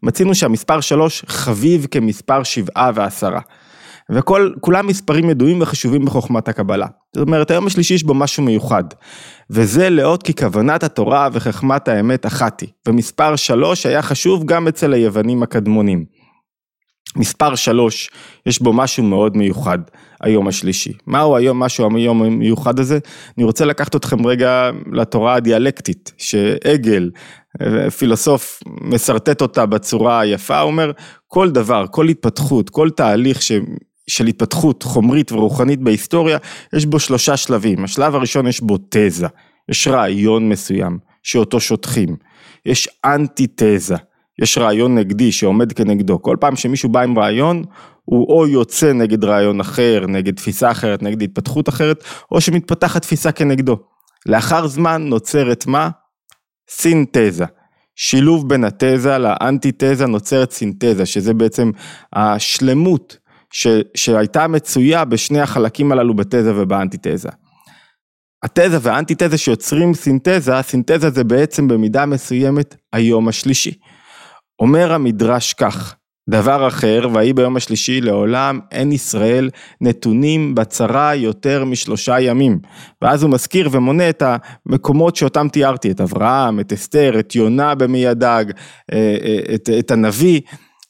מצינו 0.03 0.35
שהמספר 0.35 0.81
שלוש 0.81 1.25
חביב 1.27 1.87
כמספר 1.91 2.43
שבעה 2.43 2.91
ועשרה. 2.95 3.41
וכולם 4.11 4.87
מספרים 4.87 5.31
ידועים 5.31 5.63
וחשובים 5.63 6.05
בחוכמת 6.05 6.49
הקבלה. 6.49 6.87
זאת 7.17 7.27
אומרת, 7.27 7.51
היום 7.51 7.67
השלישי 7.67 7.95
יש 7.95 8.05
בו 8.05 8.15
משהו 8.15 8.43
מיוחד, 8.43 8.85
וזה 9.51 9.91
לאות 9.91 10.23
כי 10.23 10.35
כוונת 10.35 10.83
התורה 10.83 11.29
וחכמת 11.33 11.89
האמת 11.89 12.27
אחת 12.27 12.61
היא, 12.61 12.69
ומספר 12.89 13.37
שלוש 13.37 13.87
היה 13.87 14.03
חשוב 14.03 14.45
גם 14.45 14.69
אצל 14.69 14.93
היוונים 14.93 15.43
הקדמונים. 15.43 16.05
מספר 17.17 17.55
שלוש, 17.55 18.11
יש 18.47 18.63
בו 18.63 18.73
משהו 18.73 19.03
מאוד 19.03 19.37
מיוחד, 19.37 19.79
היום 20.21 20.49
השלישי. 20.49 20.93
מהו 21.07 21.37
היום 21.37 21.59
משהו 21.59 21.97
היום 21.97 22.23
המיוחד 22.23 22.81
הזה? 22.81 22.99
אני 23.39 23.45
רוצה 23.45 23.65
לקחת 23.65 23.97
אתכם 23.97 24.27
רגע 24.27 24.71
לתורה 24.93 25.35
הדיאלקטית, 25.35 26.13
שעגל, 26.19 27.11
פילוסוף, 27.99 28.61
משרטט 28.67 29.43
אותה 29.43 29.67
בצורה 29.67 30.21
היפה, 30.21 30.61
אומר, 30.61 30.93
כל 31.29 31.51
דבר, 31.51 31.85
כל 31.91 32.09
התפתחות, 32.09 32.71
כל 32.71 32.91
תהליך 32.91 33.43
ש... 33.43 33.53
של 34.07 34.27
התפתחות 34.27 34.83
חומרית 34.83 35.33
ורוחנית 35.33 35.81
בהיסטוריה, 35.81 36.39
יש 36.73 36.87
בו 36.87 36.99
שלושה 36.99 37.37
שלבים. 37.37 37.85
השלב 37.85 38.15
הראשון 38.15 38.47
יש 38.47 38.61
בו 38.61 38.79
תזה, 38.89 39.27
יש 39.71 39.89
רעיון 39.89 40.49
מסוים, 40.49 40.99
שאותו 41.23 41.61
שוטחים. 41.61 42.17
יש 42.67 42.89
אנטי 43.05 43.47
תזה. 43.57 43.97
יש 44.43 44.59
רעיון 44.59 44.95
נגדי 44.95 45.33
שעומד 45.33 45.73
כנגדו, 45.73 46.23
כל 46.23 46.37
פעם 46.41 46.57
שמישהו 46.57 46.89
בא 46.89 47.01
עם 47.01 47.19
רעיון, 47.19 47.65
הוא 48.05 48.27
או 48.29 48.47
יוצא 48.47 48.93
נגד 48.93 49.25
רעיון 49.25 49.61
אחר, 49.61 50.05
נגד 50.09 50.35
תפיסה 50.35 50.71
אחרת, 50.71 51.03
נגד 51.03 51.23
התפתחות 51.23 51.69
אחרת, 51.69 52.05
או 52.33 52.41
שמתפתחת 52.41 53.03
תפיסה 53.03 53.33
כנגדו. 53.33 53.77
לאחר 54.27 54.67
זמן 54.67 55.03
נוצרת 55.03 55.67
מה? 55.67 55.91
סינתזה. 56.71 57.45
שילוב 57.97 58.49
בין 58.49 58.65
התזה 58.65 59.19
לאנטי-תזה 59.19 60.07
נוצרת 60.07 60.51
סינתזה, 60.51 61.07
שזה 61.07 61.35
בעצם 61.35 61.71
השלמות 62.13 63.17
ש, 63.53 63.67
שהייתה 63.95 64.49
מצויה 64.49 65.05
בשני 65.05 65.41
החלקים 65.41 65.93
הללו 65.93 66.15
בתזה 66.15 66.53
ובאנטי-תזה. 66.57 67.29
התזה 68.43 68.79
והאנטי-תזה 68.81 69.39
שיוצרים 69.39 69.95
סינתזה, 69.95 70.59
הסינתזה 70.59 71.11
זה 71.11 71.25
בעצם 71.25 71.69
במידה 71.69 72.07
מסוימת 72.07 72.77
היום 72.93 73.29
השלישי. 73.29 73.75
אומר 74.61 74.93
המדרש 74.93 75.53
כך, 75.53 75.95
דבר 76.31 76.69
אחר, 76.69 77.09
ויהי 77.13 77.33
ביום 77.33 77.57
השלישי 77.57 78.01
לעולם 78.01 78.61
אין 78.71 78.93
ישראל 78.93 79.51
נתונים 79.81 80.55
בצרה 80.55 81.15
יותר 81.15 81.65
משלושה 81.65 82.21
ימים. 82.21 82.59
ואז 83.03 83.23
הוא 83.23 83.31
מזכיר 83.31 83.69
ומונה 83.73 84.09
את 84.09 84.23
המקומות 84.27 85.17
שאותם 85.17 85.49
תיארתי, 85.49 85.91
את 85.91 86.01
אברהם, 86.01 86.61
את 86.61 86.73
אסתר, 86.73 87.19
את 87.19 87.35
יונה 87.35 87.75
במי 87.75 88.07
הדג, 88.07 88.45
אה, 88.93 89.17
אה, 89.25 89.55
את, 89.55 89.71
את 89.79 89.91
הנביא, 89.91 90.41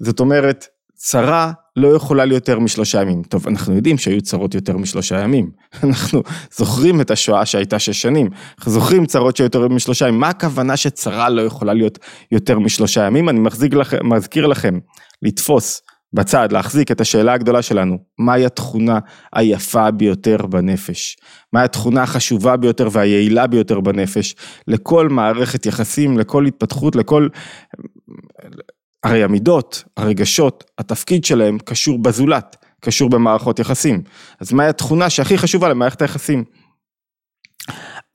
זאת 0.01 0.21
אומרת, 0.21 0.67
צרה 0.95 1.53
לא 1.77 1.89
יכולה 1.89 2.25
להיות 2.25 2.49
יותר 2.49 2.61
משלושה 2.61 3.01
ימים. 3.01 3.23
טוב, 3.23 3.49
אנחנו 3.49 3.75
יודעים 3.75 3.99
שהיו 3.99 4.23
צרות 4.23 4.55
יותר 4.55 4.77
משלושה 4.77 5.21
ימים. 5.21 5.51
אנחנו 5.85 6.23
זוכרים 6.57 7.01
את 7.01 7.11
השואה 7.11 7.47
שהייתה 7.47 7.79
שש 7.79 8.03
שנים. 8.03 8.29
אנחנו 8.59 8.73
זוכרים 8.73 9.07
צרות 9.07 9.37
שהיו 9.37 9.47
יותר 9.47 9.69
משלושה 9.69 10.09
ימים. 10.09 10.21
מה 10.21 10.29
הכוונה 10.29 10.77
שצרה 10.77 11.29
לא 11.29 11.43
יכולה 11.43 11.75
להיות 11.75 11.99
יותר 12.33 12.59
משלושה 12.59 13.07
ימים? 13.07 13.29
אני 13.29 13.41
לכם, 13.73 13.99
מזכיר 14.09 14.47
לכם 14.47 14.79
לתפוס 15.23 15.83
בצד, 16.15 16.53
להחזיק 16.53 16.91
את 16.91 17.01
השאלה 17.01 17.33
הגדולה 17.33 17.63
שלנו, 17.63 17.99
מהי 18.19 18.47
התכונה 18.47 18.99
היפה 19.33 19.91
ביותר 19.91 20.47
בנפש? 20.47 21.17
מהי 21.53 21.65
התכונה 21.65 22.03
החשובה 22.03 22.57
ביותר 22.57 22.89
והיעילה 22.93 23.47
ביותר 23.47 23.81
בנפש? 23.81 24.35
לכל 24.69 25.09
מערכת 25.09 25.67
יחסים, 25.67 26.19
לכל 26.19 26.47
התפתחות, 26.47 26.97
לכל... 26.97 27.29
הרי 29.05 29.25
המידות, 29.25 29.85
הרגשות, 29.97 30.65
התפקיד 30.79 31.25
שלהם 31.25 31.59
קשור 31.59 32.03
בזולת, 32.03 32.57
קשור 32.81 33.11
במערכות 33.11 33.59
יחסים. 33.59 34.03
אז 34.41 34.53
מהי 34.53 34.69
התכונה 34.69 35.11
שהכי 35.11 35.39
חשובה 35.39 35.69
למערכת 35.69 36.03
היחסים? 36.03 36.45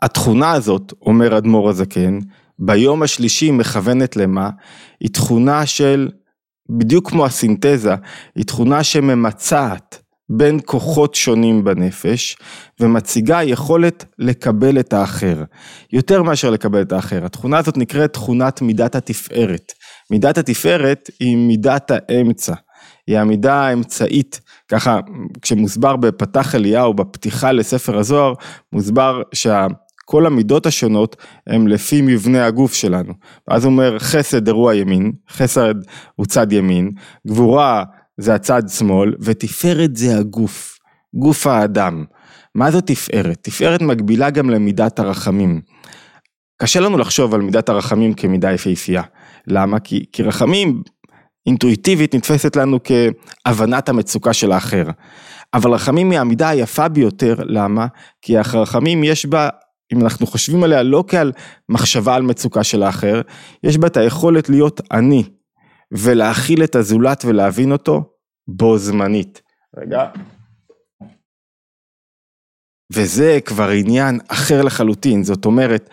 התכונה 0.01 0.51
הזאת, 0.51 0.94
אומר 1.01 1.38
אדמו"ר 1.38 1.70
הזקן, 1.70 2.20
ביום 2.60 3.03
השלישי 3.03 3.51
מכוונת 3.51 4.15
למה? 4.15 4.50
היא 5.00 5.10
תכונה 5.10 5.65
של, 5.65 6.10
בדיוק 6.70 7.10
כמו 7.10 7.25
הסינתזה, 7.25 7.96
היא 8.36 8.46
תכונה 8.46 8.84
שממצעת 8.84 10.01
בין 10.29 10.60
כוחות 10.65 11.15
שונים 11.15 11.63
בנפש 11.63 12.38
ומציגה 12.79 13.44
יכולת 13.44 14.06
לקבל 14.20 14.79
את 14.79 14.94
האחר. 14.94 15.44
יותר 15.94 16.24
מאשר 16.24 16.50
לקבל 16.50 16.82
את 16.82 16.91
האחר, 16.91 17.25
התכונה 17.25 17.58
הזאת 17.58 17.77
נקראת 17.77 18.13
תכונת 18.13 18.62
מידת 18.62 18.96
התפארת. 18.96 19.72
מידת 20.12 20.38
התפארת 20.38 21.10
היא 21.20 21.38
מידת 21.38 21.92
האמצע, 21.92 22.54
היא 23.08 23.18
המידה 23.20 23.54
האמצעית, 23.54 24.42
ככה 24.68 25.00
כשמוסבר 25.42 25.96
בפתח 25.96 26.56
אליהו 26.56 26.94
בפתיחה 26.94 27.52
לספר 27.52 27.98
הזוהר, 27.98 28.34
מוסבר 28.74 29.22
שכל 29.34 30.26
המידות 30.26 30.66
השונות 30.66 31.16
הם 31.48 31.68
לפי 31.68 32.02
מבנה 32.02 32.46
הגוף 32.46 32.74
שלנו. 32.74 33.14
ואז 33.48 33.66
הוא 33.66 33.72
אומר 33.72 34.00
חסד 34.00 34.48
אירוע 34.48 34.76
ימין, 34.76 35.12
חסד 35.30 35.76
הוא 36.16 36.26
צד 36.26 36.52
ימין, 36.52 36.92
גבורה 37.28 37.84
זה 38.18 38.36
הצד 38.36 38.64
שמאל, 38.70 39.16
ותפארת 39.20 39.96
זה 39.96 40.18
הגוף, 40.18 40.80
גוף 41.14 41.48
האדם. 41.48 42.06
מה 42.56 42.72
זו 42.72 42.82
תפארת? 42.82 43.38
תפארת 43.42 43.82
מקבילה 43.82 44.30
גם 44.30 44.50
למידת 44.50 45.00
הרחמים. 45.00 45.62
קשה 46.62 46.80
לנו 46.80 46.98
לחשוב 46.98 47.34
על 47.34 47.42
מידת 47.42 47.70
הרחמים 47.70 48.14
כמידה 48.14 48.52
יפהפייה. 48.52 49.02
למה? 49.48 49.80
כי, 49.80 50.06
כי 50.12 50.24
רחמים 50.24 50.82
אינטואיטיבית 51.46 52.16
נתפסת 52.16 52.56
לנו 52.56 52.80
כהבנת 52.84 53.89
המצוקה 53.89 54.34
של 54.34 54.51
האחר. 54.51 54.84
אבל 55.54 55.72
רחמים 55.72 56.12
היא 56.12 56.20
המידה 56.20 56.50
היפה 56.50 56.88
ביותר, 56.88 57.36
למה? 57.39 57.88
כי 58.22 58.38
הרחמים 58.38 59.04
יש 59.04 59.25
בה, 59.25 59.50
אם 59.94 60.01
אנחנו 60.01 60.27
חושבים 60.27 60.63
עליה 60.63 60.84
לא 60.84 61.04
כעל 61.08 61.32
מחשבה 61.70 62.16
על 62.16 62.22
מצוקה 62.22 62.63
של 62.63 62.84
האחר, 62.84 63.22
יש 63.63 63.77
בה 63.77 63.88
את 63.88 63.98
היכולת 63.98 64.50
להיות 64.50 64.82
אני 64.92 65.24
ולהכיל 65.92 66.63
את 66.63 66.75
הזולת 66.75 67.25
ולהבין 67.25 67.72
אותו 67.72 68.04
בו 68.48 68.77
זמנית. 68.77 69.42
רגע. 69.77 70.06
וזה 72.94 73.39
כבר 73.46 73.70
עניין 73.70 74.20
אחר 74.27 74.62
לחלוטין, 74.62 75.24
זאת 75.24 75.46
אומרת, 75.46 75.89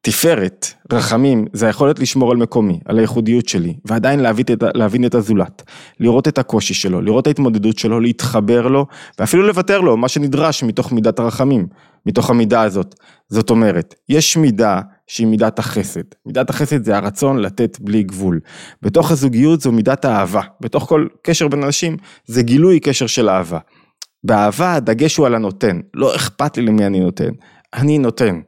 תפארת, 0.00 0.66
רחמים, 0.92 1.46
זה 1.52 1.66
היכולת 1.66 1.98
לשמור 1.98 2.30
על 2.30 2.36
מקומי, 2.36 2.80
על 2.84 2.98
הייחודיות 2.98 3.48
שלי, 3.48 3.74
ועדיין 3.84 4.20
להבין 4.20 4.46
את, 4.52 4.62
להבין 4.74 5.06
את 5.06 5.14
הזולת, 5.14 5.62
לראות 6.00 6.28
את 6.28 6.38
הקושי 6.38 6.74
שלו, 6.74 7.00
לראות 7.00 7.22
את 7.22 7.26
ההתמודדות 7.26 7.78
שלו, 7.78 8.00
להתחבר 8.00 8.68
לו, 8.68 8.86
ואפילו 9.18 9.46
לוותר 9.46 9.80
לו, 9.80 9.96
מה 9.96 10.08
שנדרש 10.08 10.62
מתוך 10.62 10.92
מידת 10.92 11.18
הרחמים, 11.18 11.66
מתוך 12.06 12.30
המידה 12.30 12.62
הזאת. 12.62 12.94
זאת 13.28 13.50
אומרת, 13.50 13.94
יש 14.08 14.36
מידה 14.36 14.80
שהיא 15.06 15.26
מידת 15.26 15.58
החסד. 15.58 16.02
מידת 16.26 16.50
החסד 16.50 16.84
זה 16.84 16.96
הרצון 16.96 17.38
לתת 17.38 17.78
בלי 17.80 18.02
גבול. 18.02 18.40
בתוך 18.82 19.10
הזוגיות 19.10 19.60
זו 19.60 19.72
מידת 19.72 20.04
האהבה. 20.04 20.42
בתוך 20.60 20.84
כל 20.84 21.06
קשר 21.22 21.48
בין 21.48 21.62
אנשים 21.62 21.96
זה 22.26 22.42
גילוי 22.42 22.80
קשר 22.80 23.06
של 23.06 23.28
אהבה. 23.28 23.58
באהבה 24.24 24.74
הדגש 24.74 25.16
הוא 25.16 25.26
על 25.26 25.34
הנותן. 25.34 25.80
לא 25.94 26.16
אכפת 26.16 26.56
לי 26.56 26.62
למי 26.62 26.86
אני 26.86 27.00
נותן. 27.00 27.30
אני 27.74 27.98
נותן. 27.98 28.40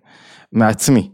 מעצמי. 0.52 1.10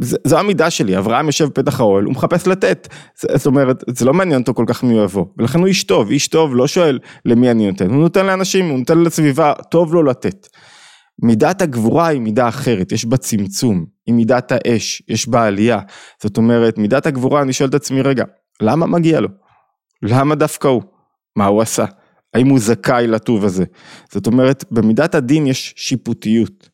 זו 0.00 0.38
המידה 0.38 0.70
שלי, 0.70 0.98
אברהם 0.98 1.26
יושב 1.26 1.44
בפתח 1.44 1.80
האוהל, 1.80 2.04
הוא 2.04 2.12
מחפש 2.12 2.46
לתת, 2.46 2.88
זאת 3.34 3.46
אומרת, 3.46 3.84
זה 3.88 4.04
לא 4.04 4.14
מעניין 4.14 4.40
אותו 4.40 4.54
כל 4.54 4.64
כך 4.66 4.82
מי 4.84 5.02
יבוא, 5.02 5.26
ולכן 5.38 5.58
הוא 5.58 5.66
איש 5.66 5.84
טוב, 5.84 6.10
איש 6.10 6.28
טוב 6.28 6.56
לא 6.56 6.66
שואל 6.66 6.98
למי 7.24 7.50
אני 7.50 7.70
נותן, 7.70 7.90
הוא 7.90 8.02
נותן 8.02 8.26
לאנשים, 8.26 8.68
הוא 8.68 8.78
נותן 8.78 8.98
לסביבה, 8.98 9.52
טוב 9.70 9.94
לו 9.94 10.02
לתת. 10.02 10.48
מידת 11.22 11.62
הגבורה 11.62 12.06
היא 12.06 12.20
מידה 12.20 12.48
אחרת, 12.48 12.92
יש 12.92 13.04
בה 13.04 13.16
צמצום, 13.16 13.84
היא 14.06 14.14
מידת 14.14 14.52
האש, 14.52 15.02
יש 15.08 15.28
בה 15.28 15.46
עלייה, 15.46 15.80
זאת 16.22 16.36
אומרת, 16.36 16.78
מידת 16.78 17.06
הגבורה, 17.06 17.42
אני 17.42 17.52
שואל 17.52 17.68
את 17.68 17.74
עצמי, 17.74 18.02
רגע, 18.02 18.24
למה 18.62 18.86
מגיע 18.86 19.20
לו? 19.20 19.28
למה 20.02 20.34
דווקא 20.34 20.68
הוא? 20.68 20.82
מה 21.36 21.46
הוא 21.46 21.62
עשה? 21.62 21.84
האם 22.34 22.48
הוא 22.48 22.58
זכאי 22.58 23.06
לטוב 23.06 23.44
הזה? 23.44 23.64
זאת 24.12 24.26
אומרת, 24.26 24.64
במידת 24.70 25.14
הדין 25.14 25.46
יש 25.46 25.74
שיפוטיות. 25.76 26.68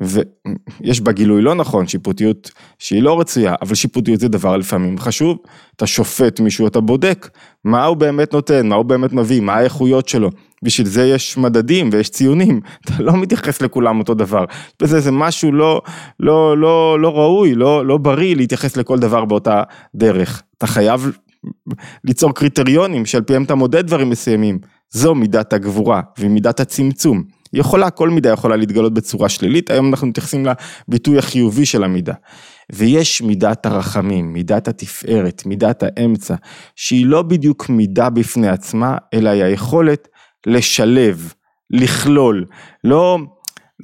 ויש 0.00 1.00
בה 1.00 1.12
גילוי 1.12 1.42
לא 1.42 1.54
נכון, 1.54 1.86
שיפוטיות 1.86 2.50
שהיא 2.78 3.02
לא 3.02 3.20
רצויה, 3.20 3.54
אבל 3.62 3.74
שיפוטיות 3.74 4.20
זה 4.20 4.28
דבר 4.28 4.56
לפעמים 4.56 4.98
חשוב. 4.98 5.38
אתה 5.76 5.86
שופט 5.86 6.40
מישהו, 6.40 6.66
אתה 6.66 6.80
בודק 6.80 7.30
מה 7.64 7.84
הוא 7.84 7.96
באמת 7.96 8.32
נותן, 8.32 8.68
מה 8.68 8.74
הוא 8.74 8.84
באמת 8.84 9.12
מביא, 9.12 9.40
מה 9.40 9.54
האיכויות 9.54 10.08
שלו. 10.08 10.30
בשביל 10.62 10.86
זה 10.86 11.04
יש 11.04 11.36
מדדים 11.36 11.90
ויש 11.92 12.10
ציונים, 12.10 12.60
אתה 12.84 13.02
לא 13.02 13.16
מתייחס 13.16 13.62
לכולם 13.62 13.98
אותו 13.98 14.14
דבר. 14.14 14.44
בזה 14.82 15.00
זה 15.00 15.10
משהו 15.10 15.52
לא, 15.52 15.82
לא, 16.20 16.58
לא, 16.58 17.00
לא 17.00 17.18
ראוי, 17.18 17.54
לא, 17.54 17.86
לא 17.86 17.98
בריא 17.98 18.36
להתייחס 18.36 18.76
לכל 18.76 18.98
דבר 18.98 19.24
באותה 19.24 19.62
דרך. 19.94 20.42
אתה 20.58 20.66
חייב 20.66 21.12
ליצור 22.04 22.34
קריטריונים 22.34 23.06
שעל 23.06 23.22
פיהם 23.22 23.42
אתה 23.42 23.54
מודד 23.54 23.86
דברים 23.86 24.10
מסוימים. 24.10 24.58
זו 24.90 25.14
מידת 25.14 25.52
הגבורה 25.52 26.00
ומידת 26.18 26.60
הצמצום. 26.60 27.22
יכולה, 27.54 27.90
כל 27.90 28.10
מידה 28.10 28.30
יכולה 28.30 28.56
להתגלות 28.56 28.94
בצורה 28.94 29.28
שלילית, 29.28 29.70
היום 29.70 29.88
אנחנו 29.90 30.06
מתייחסים 30.06 30.46
לביטוי 30.88 31.18
החיובי 31.18 31.66
של 31.66 31.84
המידה. 31.84 32.14
ויש 32.72 33.22
מידת 33.22 33.66
הרחמים, 33.66 34.32
מידת 34.32 34.68
התפארת, 34.68 35.46
מידת 35.46 35.82
האמצע, 35.82 36.34
שהיא 36.76 37.06
לא 37.06 37.22
בדיוק 37.22 37.68
מידה 37.68 38.10
בפני 38.10 38.48
עצמה, 38.48 38.96
אלא 39.14 39.30
היא 39.30 39.44
היכולת 39.44 40.08
לשלב, 40.46 41.32
לכלול, 41.70 42.44
לא, 42.84 43.18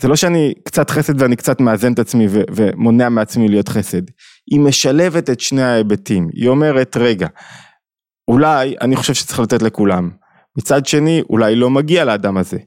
זה 0.00 0.09
לא 0.09 0.17
שאני 0.17 0.55
קצת 0.65 0.91
חסד 0.91 1.23
ואני 1.23 1.37
קצת 1.37 1.61
מאזן 1.61 1.93
את 1.93 1.99
עצמי 1.99 2.27
ו- 2.31 2.43
ומונע 2.55 3.09
מעצמי 3.09 3.49
להיות 3.49 3.69
חסד, 3.69 4.03
היא 4.50 4.61
משלבת 4.61 5.31
את 5.31 5.41
שני 5.41 5.62
ההיבטים, 5.62 6.29
היא 6.33 6.49
אומרת 6.49 6.97
רגע, 6.97 7.27
אולי 8.29 8.75
אני 8.81 8.97
חושב 8.97 9.15
שצריך 9.15 9.41
לתת 9.41 9.62
לכולם, 9.62 10.11
מצד 10.59 10.87
שני 10.87 11.23
אולי 11.31 11.57
לא 11.57 11.71
מגיע 11.71 12.05
לאדם 12.05 12.37
הזה, 12.37 12.59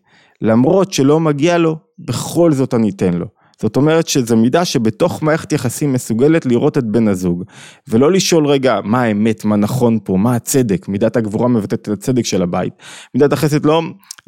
למרות 0.44 0.94
שלא 0.94 1.20
מגיע 1.20 1.58
לו, 1.58 1.78
בכל 2.00 2.52
זאת 2.52 2.74
אני 2.74 2.90
אתן 2.90 3.14
לו. 3.14 3.26
זאת 3.62 3.76
אומרת 3.76 4.08
שזו 4.08 4.38
מידה 4.38 4.66
שבתוך 4.66 5.24
מערכת 5.24 5.52
יחסים 5.52 5.94
מסוגלת 5.94 6.46
לראות 6.46 6.78
את 6.78 6.84
בן 6.84 7.08
הזוג, 7.08 7.44
ולא 7.88 8.12
לשאול 8.12 8.48
רגע 8.48 8.80
מה 8.84 9.02
האמת, 9.02 9.46
מה 9.46 9.56
נכון 9.56 10.00
פה, 10.04 10.18
מה 10.18 10.36
הצדק, 10.36 10.88
מידת 10.88 11.16
הגבורה 11.16 11.48
מבטאת 11.48 11.82
את 11.82 11.88
הצדק 11.88 12.26
של 12.26 12.42
הבית. 12.42 12.74
מידת 13.16 13.34
החסד 13.34 13.66
לא, 13.66 13.82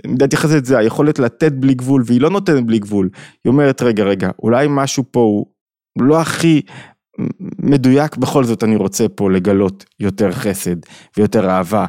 מידת 0.08 0.34
יחסד 0.34 0.66
זה 0.66 0.78
היכולת 0.78 1.20
לתת 1.20 1.52
בלי 1.52 1.74
גבול, 1.74 2.04
והיא 2.06 2.22
לא 2.22 2.30
נותנת 2.30 2.66
בלי 2.66 2.80
גבול. 2.80 3.10
היא 3.44 3.52
אומרת 3.52 3.82
רגע 3.82 4.04
רגע, 4.04 4.30
אולי 4.44 4.68
משהו 4.70 5.04
פה 5.12 5.20
הוא 5.20 5.46
לא 6.00 6.22
הכי 6.22 6.62
מדויק 7.60 8.18
בכל 8.18 8.44
זאת 8.44 8.64
אני 8.64 8.76
רוצה 8.76 9.08
פה 9.10 9.32
לגלות 9.32 9.86
יותר 10.00 10.32
חסד 10.32 10.76
ויותר 11.18 11.50
אהבה. 11.50 11.86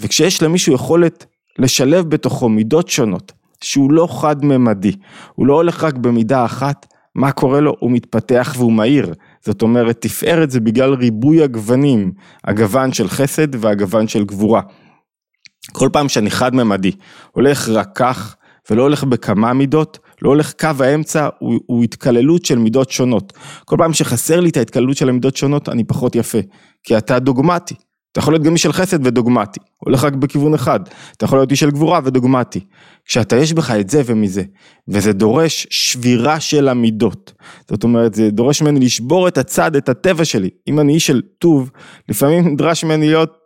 וכשיש 0.00 0.42
למישהו 0.42 0.74
יכולת 0.74 1.26
לשלב 1.58 2.04
בתוכו 2.08 2.48
מידות 2.48 2.88
שונות, 2.88 3.32
שהוא 3.64 3.92
לא 3.92 4.08
חד-ממדי, 4.20 4.92
הוא 5.34 5.46
לא 5.46 5.54
הולך 5.54 5.84
רק 5.84 5.94
במידה 5.94 6.44
אחת, 6.44 6.86
מה 7.14 7.32
קורה 7.32 7.60
לו? 7.60 7.76
הוא 7.78 7.90
מתפתח 7.90 8.54
והוא 8.56 8.72
מהיר. 8.72 9.14
זאת 9.44 9.62
אומרת, 9.62 10.00
תפארת 10.00 10.50
זה 10.50 10.60
בגלל 10.60 10.94
ריבוי 10.94 11.42
הגוונים, 11.42 12.12
הגוון 12.44 12.92
של 12.92 13.08
חסד 13.08 13.64
והגוון 13.64 14.08
של 14.08 14.24
גבורה. 14.24 14.60
כל 15.72 15.88
פעם 15.92 16.08
שאני 16.08 16.30
חד-ממדי, 16.30 16.92
הולך 17.32 17.68
רק 17.68 17.88
כך, 17.94 18.36
ולא 18.70 18.82
הולך 18.82 19.04
בכמה 19.04 19.52
מידות, 19.52 19.98
לא 20.22 20.28
הולך 20.28 20.52
קו 20.60 20.84
האמצע, 20.84 21.28
הוא, 21.38 21.60
הוא 21.66 21.84
התקללות 21.84 22.44
של 22.44 22.58
מידות 22.58 22.90
שונות. 22.90 23.32
כל 23.64 23.76
פעם 23.78 23.92
שחסר 23.92 24.40
לי 24.40 24.48
את 24.48 24.56
ההתקללות 24.56 24.96
של 24.96 25.08
המידות 25.08 25.36
שונות, 25.36 25.68
אני 25.68 25.84
פחות 25.84 26.14
יפה, 26.14 26.38
כי 26.82 26.98
אתה 26.98 27.18
דוגמטי. 27.18 27.74
אתה 28.12 28.20
יכול 28.20 28.34
להיות 28.34 28.42
גם 28.42 28.52
איש 28.52 28.62
של 28.62 28.72
חסד 28.72 29.06
ודוגמטי, 29.06 29.60
הולך 29.76 30.04
רק 30.04 30.12
בכיוון 30.12 30.54
אחד, 30.54 30.80
אתה 31.16 31.24
יכול 31.24 31.38
להיות 31.38 31.50
איש 31.50 31.60
של 31.60 31.70
גבורה 31.70 32.00
ודוגמטי. 32.04 32.60
כשאתה 33.04 33.36
יש 33.36 33.52
בך 33.52 33.70
את 33.70 33.90
זה 33.90 34.02
ומזה, 34.06 34.42
וזה 34.88 35.12
דורש 35.12 35.66
שבירה 35.70 36.40
של 36.40 36.68
המידות, 36.68 37.32
זאת 37.70 37.84
אומרת 37.84 38.14
זה 38.14 38.30
דורש 38.30 38.62
ממני 38.62 38.80
לשבור 38.80 39.28
את 39.28 39.38
הצד, 39.38 39.76
את 39.76 39.88
הטבע 39.88 40.24
שלי, 40.24 40.50
אם 40.68 40.80
אני 40.80 40.94
איש 40.94 41.06
של 41.06 41.22
טוב, 41.38 41.70
לפעמים 42.08 42.48
נדרש 42.48 42.84
ממני 42.84 43.06
להיות, 43.06 43.40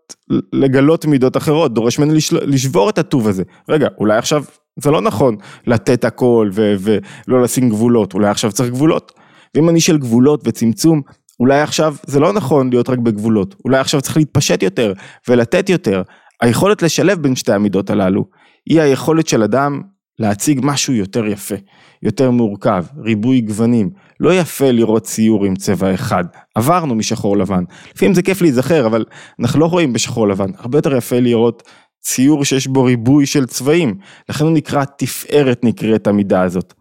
לגלות 0.52 1.06
מידות 1.06 1.36
אחרות, 1.36 1.74
דורש 1.74 1.98
ממני 1.98 2.18
לשבור 2.32 2.90
את 2.90 2.98
הטוב 2.98 3.28
הזה, 3.28 3.42
רגע 3.68 3.88
אולי 3.98 4.18
עכשיו 4.18 4.44
זה 4.80 4.90
לא 4.90 5.00
נכון 5.00 5.36
לתת 5.66 6.04
הכל 6.04 6.50
ולא 6.54 7.42
לשים 7.42 7.68
גבולות, 7.68 8.14
אולי 8.14 8.28
עכשיו 8.28 8.52
צריך 8.52 8.70
גבולות, 8.70 9.12
ואם 9.54 9.68
אני 9.68 9.80
של 9.80 9.98
גבולות 9.98 10.42
וצמצום, 10.44 11.02
אולי 11.40 11.60
עכשיו 11.60 11.94
זה 12.06 12.20
לא 12.20 12.32
נכון 12.32 12.70
להיות 12.70 12.88
רק 12.88 12.98
בגבולות, 12.98 13.54
אולי 13.64 13.78
עכשיו 13.78 14.00
צריך 14.00 14.16
להתפשט 14.16 14.62
יותר 14.62 14.92
ולתת 15.28 15.68
יותר. 15.68 16.02
היכולת 16.42 16.82
לשלב 16.82 17.22
בין 17.22 17.36
שתי 17.36 17.52
המידות 17.52 17.90
הללו, 17.90 18.24
היא 18.66 18.80
היכולת 18.80 19.28
של 19.28 19.42
אדם 19.42 19.80
להציג 20.18 20.60
משהו 20.62 20.92
יותר 20.94 21.26
יפה, 21.26 21.54
יותר 22.02 22.30
מורכב, 22.30 22.84
ריבוי 23.04 23.40
גוונים. 23.40 23.90
לא 24.20 24.34
יפה 24.34 24.70
לראות 24.70 25.02
ציור 25.02 25.44
עם 25.44 25.56
צבע 25.56 25.94
אחד, 25.94 26.24
עברנו 26.54 26.94
משחור 26.94 27.36
לבן. 27.36 27.64
לפעמים 27.94 28.14
זה 28.14 28.22
כיף 28.22 28.42
להיזכר, 28.42 28.86
אבל 28.86 29.04
אנחנו 29.40 29.60
לא 29.60 29.66
רואים 29.66 29.92
בשחור 29.92 30.28
לבן. 30.28 30.50
הרבה 30.58 30.78
יותר 30.78 30.96
יפה 30.96 31.20
לראות 31.20 31.62
ציור 32.00 32.44
שיש 32.44 32.66
בו 32.66 32.84
ריבוי 32.84 33.26
של 33.26 33.46
צבעים. 33.46 33.94
לכן 34.28 34.44
הוא 34.44 34.52
נקרא 34.52 34.84
תפארת 34.98 35.64
נקראת 35.64 36.06
המידה 36.06 36.42
הזאת. 36.42 36.74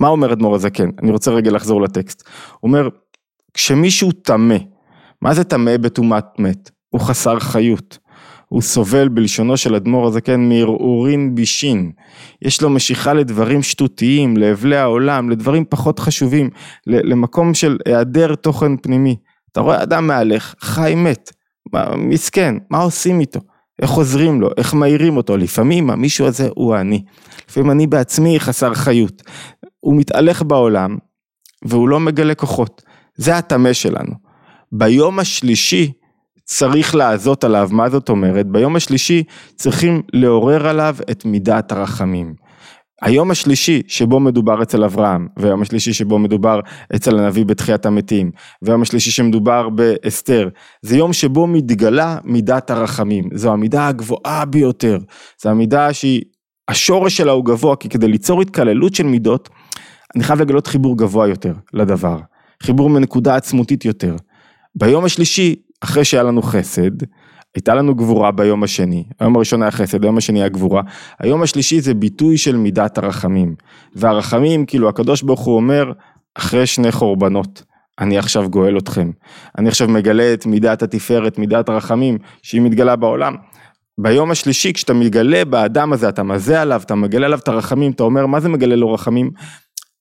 מה 0.00 0.08
אומר 0.08 0.32
אדמו"ר 0.32 0.54
הזקן? 0.54 0.90
אני 1.02 1.10
רוצה 1.10 1.30
רגע 1.30 1.50
לחזור 1.50 1.82
לטקסט. 1.82 2.22
הוא 2.60 2.68
אומר, 2.68 2.88
כשמישהו 3.54 4.12
טמא, 4.12 4.56
מה 5.22 5.34
זה 5.34 5.44
טמא 5.44 5.76
בטומאת 5.76 6.38
מת? 6.38 6.70
הוא 6.88 7.00
חסר 7.00 7.38
חיות. 7.38 7.98
הוא 8.48 8.62
סובל 8.62 9.08
בלשונו 9.08 9.56
של 9.56 9.74
אדמו"ר 9.74 10.06
הזקן 10.06 10.48
מערעורין 10.48 11.34
בישין. 11.34 11.92
יש 12.42 12.62
לו 12.62 12.70
משיכה 12.70 13.14
לדברים 13.14 13.62
שטותיים, 13.62 14.36
לאבלי 14.36 14.76
העולם, 14.76 15.30
לדברים 15.30 15.64
פחות 15.68 15.98
חשובים, 15.98 16.50
למקום 16.86 17.54
של 17.54 17.78
היעדר 17.86 18.34
תוכן 18.34 18.76
פנימי. 18.76 19.16
אתה 19.52 19.60
רואה 19.60 19.82
אדם 19.82 20.06
מהלך, 20.06 20.54
חי 20.60 20.94
מת, 20.96 21.32
מסכן, 21.96 22.54
מה 22.70 22.78
עושים 22.78 23.20
איתו? 23.20 23.40
איך 23.82 23.90
עוזרים 23.90 24.40
לו, 24.40 24.48
איך 24.56 24.74
מעירים 24.74 25.16
אותו, 25.16 25.36
לפעמים 25.36 25.90
המישהו 25.90 26.26
הזה 26.26 26.48
הוא 26.54 26.76
אני, 26.76 27.04
לפעמים 27.48 27.70
אני 27.70 27.86
בעצמי 27.86 28.40
חסר 28.40 28.74
חיות, 28.74 29.22
הוא 29.80 29.96
מתהלך 29.96 30.42
בעולם 30.42 30.96
והוא 31.64 31.88
לא 31.88 32.00
מגלה 32.00 32.34
כוחות, 32.34 32.82
זה 33.18 33.36
הטמא 33.36 33.72
שלנו. 33.72 34.12
ביום 34.72 35.18
השלישי 35.18 35.92
צריך 36.44 36.94
לעזות 36.94 37.44
עליו, 37.44 37.68
מה 37.72 37.90
זאת 37.90 38.08
אומרת? 38.08 38.46
ביום 38.46 38.76
השלישי 38.76 39.22
צריכים 39.56 40.02
לעורר 40.12 40.68
עליו 40.68 40.96
את 41.10 41.24
מידת 41.24 41.72
הרחמים. 41.72 42.34
היום 43.02 43.30
השלישי 43.30 43.82
שבו 43.86 44.20
מדובר 44.20 44.62
אצל 44.62 44.84
אברהם, 44.84 45.28
והיום 45.36 45.62
השלישי 45.62 45.92
שבו 45.92 46.18
מדובר 46.18 46.60
אצל 46.96 47.18
הנביא 47.18 47.44
בתחיית 47.44 47.86
המתים, 47.86 48.30
והיום 48.62 48.82
השלישי 48.82 49.10
שמדובר 49.10 49.68
באסתר, 49.68 50.48
זה 50.82 50.96
יום 50.96 51.12
שבו 51.12 51.46
מתגלה 51.46 52.18
מידת 52.24 52.70
הרחמים, 52.70 53.28
זו 53.34 53.52
המידה 53.52 53.88
הגבוהה 53.88 54.44
ביותר, 54.44 54.98
זו 55.42 55.50
המידה 55.50 55.92
שהיא, 55.92 56.22
השורש 56.68 57.16
שלה 57.16 57.32
הוא 57.32 57.44
גבוה, 57.44 57.76
כי 57.76 57.88
כדי 57.88 58.08
ליצור 58.08 58.42
התקללות 58.42 58.94
של 58.94 59.06
מידות, 59.06 59.48
אני 60.16 60.24
חייב 60.24 60.40
לגלות 60.40 60.66
חיבור 60.66 60.98
גבוה 60.98 61.28
יותר 61.28 61.54
לדבר. 61.72 62.18
חיבור 62.62 62.90
מנקודה 62.90 63.36
עצמותית 63.36 63.84
יותר. 63.84 64.16
ביום 64.74 65.04
השלישי, 65.04 65.54
אחרי 65.80 66.04
שהיה 66.04 66.22
לנו 66.22 66.42
חסד, 66.42 66.90
הייתה 67.54 67.74
לנו 67.74 67.94
גבורה 67.94 68.30
ביום 68.30 68.62
השני, 68.62 69.04
היום 69.20 69.36
הראשון 69.36 69.62
היה 69.62 69.70
חסד, 69.70 70.04
היום 70.04 70.18
השני 70.18 70.40
היה 70.40 70.48
גבורה, 70.48 70.82
היום 71.20 71.42
השלישי 71.42 71.80
זה 71.80 71.94
ביטוי 71.94 72.38
של 72.38 72.56
מידת 72.56 72.98
הרחמים, 72.98 73.54
והרחמים, 73.94 74.66
כאילו 74.66 74.88
הקדוש 74.88 75.22
ברוך 75.22 75.40
הוא 75.40 75.56
אומר, 75.56 75.92
אחרי 76.34 76.66
שני 76.66 76.92
חורבנות, 76.92 77.62
אני 78.00 78.18
עכשיו 78.18 78.50
גואל 78.50 78.78
אתכם, 78.78 79.10
אני 79.58 79.68
עכשיו 79.68 79.88
מגלה 79.88 80.34
את 80.34 80.46
מידת 80.46 80.82
התפארת, 80.82 81.38
מידת 81.38 81.68
הרחמים, 81.68 82.18
שהיא 82.42 82.60
מתגלה 82.60 82.96
בעולם. 82.96 83.36
ביום 84.00 84.30
השלישי 84.30 84.72
כשאתה 84.72 84.94
מגלה 84.94 85.44
באדם 85.44 85.92
הזה, 85.92 86.08
אתה 86.08 86.22
מזה 86.22 86.62
עליו, 86.62 86.80
אתה 86.84 86.94
מגלה 86.94 87.26
עליו 87.26 87.38
את 87.38 87.48
הרחמים, 87.48 87.90
אתה 87.92 88.02
אומר, 88.02 88.26
מה 88.26 88.40
זה 88.40 88.48
מגלה 88.48 88.76
לו 88.76 88.92
רחמים? 88.92 89.30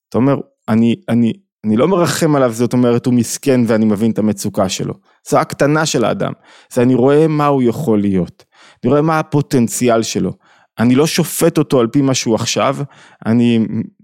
אתה 0.09 0.17
אומר, 0.17 0.35
אני, 0.69 0.95
אני, 1.09 1.33
אני 1.65 1.77
לא 1.77 1.87
מרחם 1.87 2.35
עליו, 2.35 2.51
זאת 2.51 2.73
אומרת 2.73 3.05
הוא 3.05 3.13
מסכן 3.13 3.61
ואני 3.67 3.85
מבין 3.85 4.11
את 4.11 4.19
המצוקה 4.19 4.69
שלו. 4.69 4.93
זו 5.29 5.39
הקטנה 5.39 5.85
של 5.85 6.05
האדם. 6.05 6.31
זה 6.73 6.81
אני 6.81 6.95
רואה 6.95 7.27
מה 7.27 7.45
הוא 7.45 7.63
יכול 7.63 8.01
להיות. 8.01 8.43
אני 8.83 8.89
רואה 8.89 9.01
מה 9.01 9.19
הפוטנציאל 9.19 10.03
שלו. 10.03 10.33
אני 10.79 10.95
לא 10.95 11.07
שופט 11.07 11.57
אותו 11.57 11.79
על 11.79 11.87
פי 11.87 12.01
מה 12.01 12.13
שהוא 12.13 12.35
עכשיו, 12.35 12.77
אני 13.25 13.59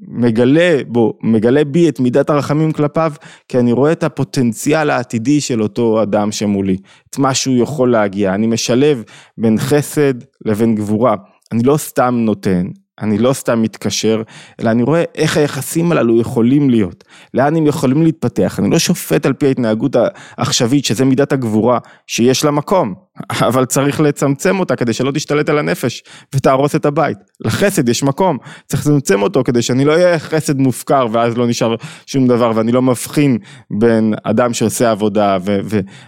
מגלה 0.08 0.78
בו, 0.88 1.18
מגלה 1.24 1.63
בי 1.63 1.89
את 1.89 2.00
מידת 2.00 2.30
הרחמים 2.30 2.72
כלפיו, 2.72 3.13
כי 3.48 3.60
אני 3.60 3.72
רואה 3.72 3.92
את 3.92 4.04
הפוטנציאל 4.04 4.89
העתידי 4.89 5.42
של 5.42 5.62
אותו 5.62 6.04
אדם 6.04 6.32
שמולי, 6.32 6.78
את 7.10 7.18
מה 7.18 7.34
שהוא 7.34 7.63
יכול 7.63 7.92
להגיע. 7.92 8.34
אני 8.34 8.48
משלב 8.48 9.04
בין 9.38 9.58
חסד 9.60 10.13
לבין 10.46 10.76
גבורה. 10.76 11.16
אני 11.52 11.63
לא 11.63 11.78
סתם 11.78 12.16
נותן, 12.18 12.68
אני 13.04 13.18
לא 13.18 13.34
סתם 13.34 13.62
מתקשר, 13.62 14.22
אלא 14.60 14.72
אני 14.72 14.84
רואה 14.84 15.04
איך 15.16 15.38
היחסים 15.38 15.92
הללו 15.92 16.22
יכולים 16.22 16.70
להיות, 16.70 17.04
לאן 17.34 17.56
הם 17.56 17.68
יכולים 17.68 18.04
להתפתח, 18.04 18.60
אני 18.60 18.70
לא 18.70 18.80
שופט 18.80 19.26
על 19.26 19.34
פי 19.34 19.46
ההתנהגות 19.46 19.96
העכשווית, 20.38 20.86
שזה 20.86 21.06
מידת 21.06 21.32
הגבורה, 21.32 21.80
שיש 22.08 22.46
לה 22.46 22.52
מקום, 22.52 22.94
אבל 23.48 23.66
צריך 23.66 24.02
לצמצם 24.02 24.60
אותה 24.60 24.76
כדי 24.76 24.94
שלא 24.94 25.12
תשתלט 25.12 25.50
על 25.50 25.58
הנפש 25.58 26.04
ותהרוס 26.36 26.76
את 26.76 26.86
הבית. 26.86 27.18
לחסד 27.46 27.89
יש 27.89 28.04
מקום, 28.04 28.38
צריך 28.68 28.88
לצמצם 28.88 29.22
אותו 29.22 29.44
כדי 29.44 29.62
שאני 29.62 29.86
לא 29.86 29.92
אהיה 29.92 30.20
חסד 30.20 30.60
מופקר 30.60 31.08
ואז 31.12 31.38
לא 31.38 31.48
נשאר 31.48 31.76
שום 32.06 32.28
דבר 32.28 32.52
ואני 32.56 32.72
לא 32.72 32.82
מבחין 32.82 33.38
בין 33.72 34.13
אדם 34.24 34.54
שעושה 34.54 34.92
עבודה 34.92 35.38
ו- 35.46 35.60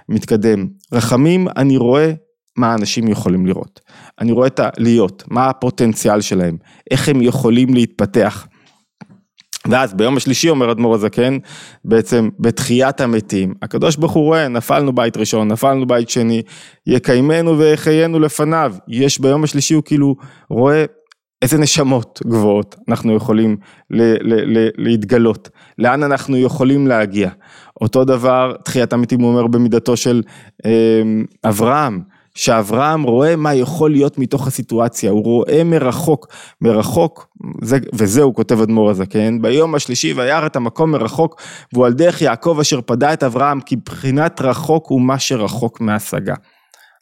ומתקדם. 0.09 0.67
רחמים 0.93 1.47
אני 1.57 1.77
רואה 1.77 2.11
מה 2.57 2.73
אנשים 2.73 3.07
יכולים 3.07 3.45
לראות. 3.45 3.79
אני 4.21 4.31
רואה 4.31 4.47
את 4.47 4.59
הלהיות, 4.63 5.23
מה 5.27 5.49
הפוטנציאל 5.49 6.21
שלהם, 6.21 6.57
איך 6.91 7.09
הם 7.09 7.21
יכולים 7.21 7.73
להתפתח. 7.73 8.47
ואז 9.69 9.93
ביום 9.93 10.17
השלישי 10.17 10.49
אומר 10.49 10.71
אדמו"ר 10.71 10.95
הזקן, 10.95 11.37
בעצם 11.85 12.29
בתחיית 12.39 13.01
המתים, 13.01 13.53
הקדוש 13.61 13.95
ברוך 13.95 14.11
הוא 14.11 14.23
רואה, 14.23 14.47
נפלנו 14.47 14.95
בית 14.95 15.17
ראשון, 15.17 15.47
נפלנו 15.47 15.87
בית 15.87 16.09
שני, 16.09 16.41
יקיימנו 16.87 17.57
ויחיינו 17.57 18.19
לפניו, 18.19 18.75
יש 18.87 19.19
ביום 19.19 19.43
השלישי 19.43 19.73
הוא 19.73 19.83
כאילו 19.85 20.15
רואה 20.49 20.85
איזה 21.41 21.57
נשמות 21.57 22.21
גבוהות 22.27 22.75
אנחנו 22.89 23.15
יכולים 23.15 23.57
ל- 23.89 24.33
ל- 24.33 24.57
ל- 24.57 24.69
להתגלות, 24.77 25.49
לאן 25.77 26.03
אנחנו 26.03 26.37
יכולים 26.37 26.87
להגיע. 26.87 27.29
אותו 27.81 28.05
דבר 28.05 28.55
תחיית 28.65 28.93
המתים 28.93 29.21
הוא 29.21 29.29
אומר 29.29 29.47
במידתו 29.47 29.97
של 29.97 30.21
אה, 30.65 31.01
אברהם, 31.45 32.01
שאברהם 32.35 33.03
רואה 33.03 33.35
מה 33.35 33.53
יכול 33.53 33.91
להיות 33.91 34.17
מתוך 34.17 34.47
הסיטואציה, 34.47 35.11
הוא 35.11 35.23
רואה 35.23 35.63
מרחוק, 35.63 36.27
מרחוק, 36.61 37.27
זה, 37.61 37.77
וזה 37.93 38.21
הוא 38.21 38.35
כותב 38.35 38.61
אדמו"ר 38.61 38.89
הזקן, 38.89 39.41
ביום 39.41 39.75
השלישי 39.75 40.13
וירא 40.13 40.45
את 40.45 40.55
המקום 40.55 40.91
מרחוק, 40.91 41.41
והוא 41.73 41.85
על 41.85 41.93
דרך 41.93 42.21
יעקב 42.21 42.57
אשר 42.61 42.81
פדה 42.81 43.13
את 43.13 43.23
אברהם, 43.23 43.61
כי 43.61 43.75
בחינת 43.75 44.41
רחוק 44.41 44.87
הוא 44.87 45.01
מה 45.01 45.19
שרחוק 45.19 45.81
מהשגה. 45.81 46.35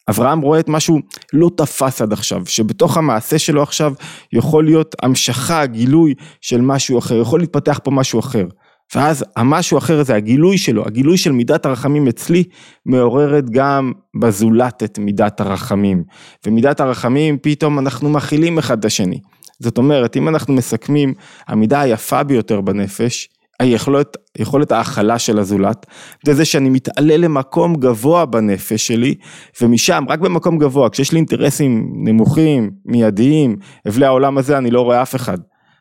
אברהם 0.10 0.42
רואה 0.42 0.60
את 0.60 0.70
משהו 0.70 1.00
לא 1.34 1.50
תפס 1.58 2.02
עד 2.02 2.14
עכשיו, 2.14 2.46
שבתוך 2.46 2.98
המעשה 2.98 3.40
שלו 3.40 3.64
עכשיו 3.64 3.94
יכול 4.34 4.66
להיות 4.66 4.96
המשכה, 5.02 5.66
גילוי 5.66 6.14
של 6.42 6.62
משהו 6.62 7.00
אחר, 7.00 7.22
יכול 7.22 7.40
להתפתח 7.40 7.80
פה 7.84 7.92
משהו 7.92 8.20
אחר. 8.20 8.46
ואז 8.96 9.26
המשהו 9.36 9.78
אחר 9.78 10.04
זה 10.04 10.16
הגילוי 10.16 10.58
שלו, 10.58 10.86
הגילוי 10.86 11.18
של 11.18 11.32
מידת 11.32 11.66
הרחמים 11.66 12.08
אצלי 12.08 12.44
מעוררת 12.86 13.50
גם 13.50 13.92
בזולת 14.20 14.84
את 14.84 15.00
מידת 15.00 15.42
הרחמים. 15.42 16.04
ומידת 16.46 16.80
הרחמים 16.80 17.38
פתאום 17.42 17.80
אנחנו 17.80 18.10
מכילים 18.10 18.58
אחד 18.58 18.80
את 18.80 18.86
השני. 18.86 19.20
זאת 19.60 19.78
אומרת, 19.78 20.18
אם 20.18 20.28
אנחנו 20.28 20.54
מסכמים, 20.54 21.14
המידה 21.48 21.82
היפה 21.82 22.24
ביותר 22.24 22.62
בנפש 22.62 23.30
היכולת, 23.60 24.18
יכולת 24.38 24.72
ההכלה 24.72 25.20
של 25.20 25.40
הזולת, 25.40 25.86
זה 26.26 26.34
זה 26.34 26.46
שאני 26.46 26.70
מתעלה 26.70 27.18
למקום 27.18 27.76
גבוה 27.76 28.26
בנפש 28.26 28.88
שלי, 28.88 29.16
ומשם, 29.62 30.04
רק 30.10 30.20
במקום 30.20 30.58
גבוה, 30.58 30.90
כשיש 30.90 31.12
לי 31.12 31.18
אינטרסים 31.18 31.94
נמוכים, 31.96 32.72
מיידיים, 32.86 33.56
אבלי 33.88 34.06
העולם 34.06 34.38
הזה, 34.38 34.58
אני 34.58 34.72
לא 34.72 34.82
רואה 34.82 35.02
אף 35.02 35.16
אחד. 35.16 35.38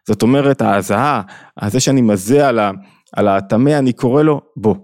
זאת 0.09 0.23
אומרת, 0.23 0.63
ההזעה, 0.63 1.23
זה 1.67 1.81
שאני 1.81 2.01
מזה 2.01 2.49
על 2.49 2.59
הטמא, 3.17 3.79
אני 3.79 3.93
קורא 3.93 4.23
לו, 4.23 4.41
בוא, 4.57 4.75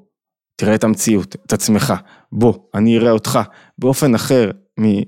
תראה 0.56 0.74
את 0.74 0.84
המציאות, 0.84 1.36
את 1.46 1.52
עצמך, 1.52 1.94
בוא, 2.32 2.54
אני 2.74 2.98
אראה 2.98 3.10
אותך 3.10 3.38
באופן 3.78 4.14
אחר 4.14 4.50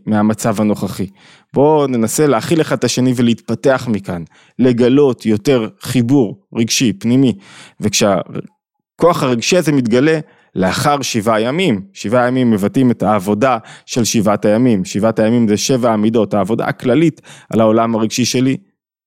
מהמצב 0.06 0.60
הנוכחי. 0.60 1.06
בוא 1.54 1.86
ננסה 1.86 2.26
להכיל 2.26 2.60
אחד 2.60 2.76
את 2.76 2.84
השני 2.84 3.12
ולהתפתח 3.16 3.88
מכאן, 3.90 4.22
לגלות 4.58 5.26
יותר 5.26 5.68
חיבור 5.80 6.46
רגשי, 6.54 6.92
פנימי, 6.92 7.34
וכשהכוח 7.80 9.22
הרגשי 9.22 9.56
הזה 9.56 9.72
מתגלה 9.72 10.18
לאחר 10.54 11.02
שבעה 11.02 11.40
ימים, 11.40 11.82
שבעה 11.92 12.28
ימים 12.28 12.50
מבטאים 12.50 12.90
את 12.90 13.02
העבודה 13.02 13.58
של 13.86 14.04
שבעת 14.04 14.44
הימים, 14.44 14.84
שבעת 14.84 15.18
הימים 15.18 15.48
זה 15.48 15.56
שבע 15.56 15.92
עמידות, 15.92 16.34
העבודה 16.34 16.64
הכללית 16.64 17.20
על 17.50 17.60
העולם 17.60 17.94
הרגשי 17.94 18.24
שלי, 18.24 18.56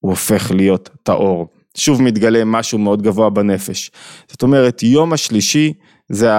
הוא 0.00 0.10
הופך 0.10 0.50
להיות 0.50 0.90
טהור. 1.02 1.48
שוב 1.76 2.02
מתגלה 2.02 2.44
משהו 2.44 2.78
מאוד 2.78 3.02
גבוה 3.02 3.30
בנפש. 3.30 3.90
זאת 4.28 4.42
אומרת, 4.42 4.82
יום 4.82 5.12
השלישי 5.12 5.72
זה 6.08 6.30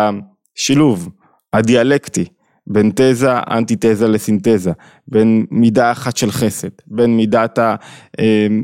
השילוב 0.57 1.09
הדיאלקטי 1.53 2.25
בין 2.67 2.91
תזה, 2.95 3.31
אנטיתזה 3.51 4.07
לסינתזה, 4.07 4.71
בין 5.07 5.45
מידה 5.51 5.91
אחת 5.91 6.17
של 6.17 6.31
חסד, 6.31 6.69
בין 6.87 7.17
מידת 7.17 7.59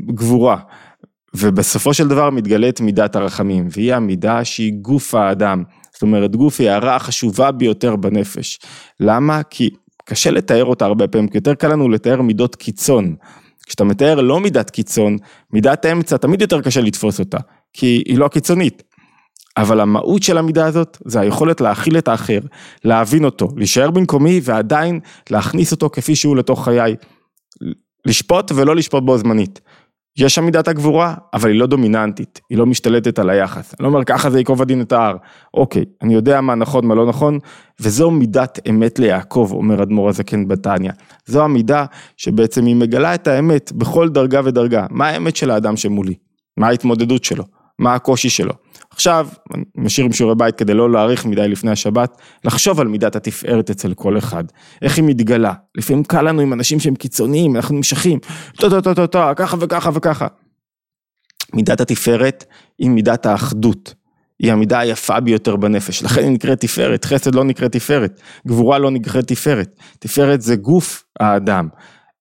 הגבורה, 0.08 0.56
ובסופו 1.36 1.94
של 1.94 2.08
דבר 2.08 2.30
מתגלית 2.30 2.80
מידת 2.80 3.16
הרחמים, 3.16 3.68
והיא 3.70 3.94
המידה 3.94 4.44
שהיא 4.44 4.72
גוף 4.82 5.14
האדם, 5.14 5.62
זאת 5.92 6.02
אומרת 6.02 6.36
גוף 6.36 6.60
היא 6.60 6.70
הערה 6.70 6.96
החשובה 6.96 7.50
ביותר 7.52 7.96
בנפש. 7.96 8.58
למה? 9.00 9.42
כי 9.42 9.70
קשה 10.04 10.30
לתאר 10.30 10.64
אותה 10.64 10.84
הרבה 10.84 11.08
פעמים, 11.08 11.28
כי 11.28 11.36
יותר 11.36 11.54
קל 11.54 11.68
לנו 11.68 11.88
לתאר 11.88 12.22
מידות 12.22 12.56
קיצון. 12.56 13.14
כשאתה 13.66 13.84
מתאר 13.84 14.20
לא 14.20 14.40
מידת 14.40 14.70
קיצון, 14.70 15.16
מידת 15.52 15.84
האמצע 15.84 16.16
תמיד 16.16 16.40
יותר 16.40 16.60
קשה 16.60 16.80
לתפוס 16.80 17.20
אותה, 17.20 17.38
כי 17.72 18.02
היא 18.06 18.18
לא 18.18 18.28
קיצונית. 18.28 18.82
אבל 19.56 19.80
המהות 19.80 20.22
של 20.22 20.38
המידה 20.38 20.66
הזאת 20.66 20.98
זה 21.04 21.20
היכולת 21.20 21.60
להכיל 21.60 21.98
את 21.98 22.08
האחר, 22.08 22.38
להבין 22.84 23.24
אותו, 23.24 23.48
להישאר 23.56 23.90
במקומי 23.90 24.40
ועדיין 24.44 25.00
להכניס 25.30 25.72
אותו 25.72 25.90
כפי 25.90 26.16
שהוא 26.16 26.36
לתוך 26.36 26.64
חיי. 26.64 26.96
לשפוט 28.06 28.52
ולא 28.54 28.76
לשפוט 28.76 29.02
בו 29.02 29.18
זמנית. 29.18 29.60
יש 30.16 30.34
שם 30.34 30.44
מידת 30.44 30.68
הגבורה, 30.68 31.14
אבל 31.34 31.50
היא 31.50 31.60
לא 31.60 31.66
דומיננטית, 31.66 32.40
היא 32.50 32.58
לא 32.58 32.66
משתלטת 32.66 33.18
על 33.18 33.30
היחס. 33.30 33.74
אני 33.74 33.84
לא 33.84 33.88
אומר 33.88 34.04
ככה 34.04 34.30
זה 34.30 34.38
ייקוב 34.38 34.62
הדין 34.62 34.80
את 34.80 34.92
ההר. 34.92 35.16
אוקיי, 35.54 35.84
אני 36.02 36.14
יודע 36.14 36.40
מה 36.40 36.54
נכון, 36.54 36.86
מה 36.86 36.94
לא 36.94 37.06
נכון, 37.06 37.38
וזו 37.80 38.10
מידת 38.10 38.58
אמת 38.70 38.98
ליעקב, 38.98 39.48
אומר 39.52 39.82
אדמו"ר 39.82 40.08
הזקן 40.08 40.48
בתניא. 40.48 40.90
זו 41.26 41.44
המידה 41.44 41.84
שבעצם 42.16 42.66
היא 42.66 42.76
מגלה 42.76 43.14
את 43.14 43.26
האמת 43.26 43.72
בכל 43.72 44.08
דרגה 44.08 44.40
ודרגה. 44.44 44.86
מה 44.90 45.08
האמת 45.08 45.36
של 45.36 45.50
האדם 45.50 45.76
שמולי? 45.76 46.14
מה 46.56 46.68
ההתמודדות 46.68 47.24
שלו? 47.24 47.44
מה 47.78 47.94
הקושי 47.94 48.28
שלו? 48.28 48.52
עכשיו, 48.90 49.28
משאיר 49.76 50.06
עם 50.06 50.12
שיעורי 50.12 50.34
בית 50.34 50.56
כדי 50.56 50.74
לא 50.74 50.90
להאריך 50.90 51.26
מדי 51.26 51.48
לפני 51.48 51.70
השבת, 51.70 52.16
לחשוב 52.44 52.80
על 52.80 52.88
מידת 52.88 53.16
התפארת 53.16 53.70
אצל 53.70 53.94
כל 53.94 54.18
אחד. 54.18 54.44
איך 54.82 54.96
היא 54.96 55.04
מתגלה. 55.04 55.52
לפעמים 55.74 56.04
קל 56.04 56.22
לנו 56.22 56.40
עם 56.40 56.52
אנשים 56.52 56.80
שהם 56.80 56.94
קיצוניים, 56.94 57.56
אנחנו 57.56 57.74
נמשכים, 57.74 58.18
טו 58.56 58.70
טו 58.70 58.80
טו 58.80 58.94
טו 58.94 59.06
טו, 59.06 59.20
ככה 59.36 59.56
וככה 59.60 59.90
וככה. 59.94 60.26
מידת 61.54 61.80
התפארת 61.80 62.44
היא 62.78 62.90
מידת 62.90 63.26
האחדות. 63.26 63.94
היא 64.38 64.52
המידה 64.52 64.78
היפה 64.78 65.20
ביותר 65.20 65.56
בנפש, 65.56 66.02
לכן 66.02 66.22
היא 66.22 66.30
נקראת 66.30 66.60
תפארת, 66.60 67.04
חסד 67.04 67.34
לא 67.34 67.44
נקראת 67.44 67.72
תפארת, 67.72 68.20
גבורה 68.46 68.78
לא 68.78 68.90
נקראת 68.90 69.26
תפארת, 69.26 69.76
תפארת 69.98 70.42
זה 70.42 70.56
גוף 70.56 71.04
האדם, 71.20 71.68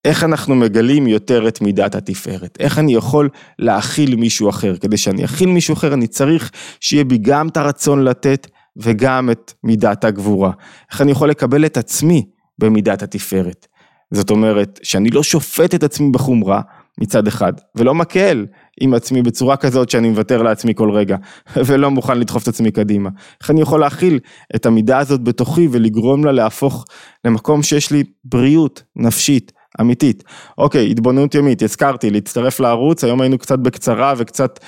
איך 0.05 0.23
אנחנו 0.23 0.55
מגלים 0.55 1.07
יותר 1.07 1.47
את 1.47 1.61
מידת 1.61 1.95
התפארת? 1.95 2.57
איך 2.59 2.79
אני 2.79 2.93
יכול 2.95 3.29
להכיל 3.59 4.15
מישהו 4.15 4.49
אחר? 4.49 4.77
כדי 4.77 4.97
שאני 4.97 5.25
אכיל 5.25 5.49
מישהו 5.49 5.73
אחר 5.73 5.93
אני 5.93 6.07
צריך 6.07 6.51
שיהיה 6.79 7.03
בי 7.03 7.17
גם 7.17 7.47
את 7.47 7.57
הרצון 7.57 8.03
לתת 8.03 8.47
וגם 8.77 9.29
את 9.29 9.53
מידת 9.63 10.03
הגבורה. 10.03 10.51
איך 10.91 11.01
אני 11.01 11.11
יכול 11.11 11.29
לקבל 11.29 11.65
את 11.65 11.77
עצמי 11.77 12.25
במידת 12.59 13.03
התפארת? 13.03 13.67
זאת 14.11 14.29
אומרת 14.29 14.79
שאני 14.83 15.09
לא 15.09 15.23
שופט 15.23 15.75
את 15.75 15.83
עצמי 15.83 16.09
בחומרה 16.11 16.61
מצד 17.01 17.27
אחד, 17.27 17.53
ולא 17.75 17.95
מקל 17.95 18.45
עם 18.81 18.93
עצמי 18.93 19.21
בצורה 19.21 19.57
כזאת 19.57 19.89
שאני 19.89 20.09
מוותר 20.09 20.41
לעצמי 20.41 20.73
כל 20.75 20.91
רגע, 20.91 21.17
ולא 21.65 21.91
מוכן 21.91 22.17
לדחוף 22.17 22.43
את 22.43 22.47
עצמי 22.47 22.71
קדימה. 22.71 23.09
איך 23.41 23.49
אני 23.49 23.61
יכול 23.61 23.79
להכיל 23.79 24.19
את 24.55 24.65
המידה 24.65 24.97
הזאת 24.97 25.23
בתוכי 25.23 25.67
ולגרום 25.71 26.25
לה 26.25 26.31
להפוך 26.31 26.85
למקום 27.25 27.63
שיש 27.63 27.91
לי 27.91 28.03
בריאות 28.23 28.83
נפשית, 28.95 29.51
אמיתית. 29.81 30.23
אוקיי, 30.57 30.91
התבוננות 30.91 31.35
ימית, 31.35 31.63
הזכרתי, 31.63 32.09
להצטרף 32.09 32.59
לערוץ, 32.59 33.03
היום 33.03 33.21
היינו 33.21 33.37
קצת 33.37 33.59
בקצרה 33.59 34.13
וקצת, 34.17 34.59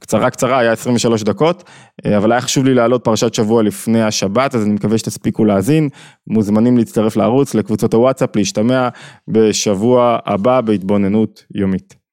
קצרה 0.00 0.30
קצרה, 0.30 0.58
היה 0.58 0.72
23 0.72 1.22
דקות, 1.22 1.64
אה, 2.06 2.16
אבל 2.16 2.32
היה 2.32 2.40
חשוב 2.40 2.64
לי 2.64 2.74
לעלות 2.74 3.04
פרשת 3.04 3.34
שבוע 3.34 3.62
לפני 3.62 4.02
השבת, 4.02 4.54
אז 4.54 4.64
אני 4.64 4.74
מקווה 4.74 4.98
שתספיקו 4.98 5.44
להאזין, 5.44 5.88
מוזמנים 6.26 6.78
להצטרף 6.78 7.16
לערוץ, 7.16 7.54
לקבוצות 7.54 7.94
הוואטסאפ, 7.94 8.36
להשתמע 8.36 8.88
בשבוע 9.28 10.18
הבא 10.26 10.60
בהתבוננות 10.60 11.44
יומית. 11.54 12.05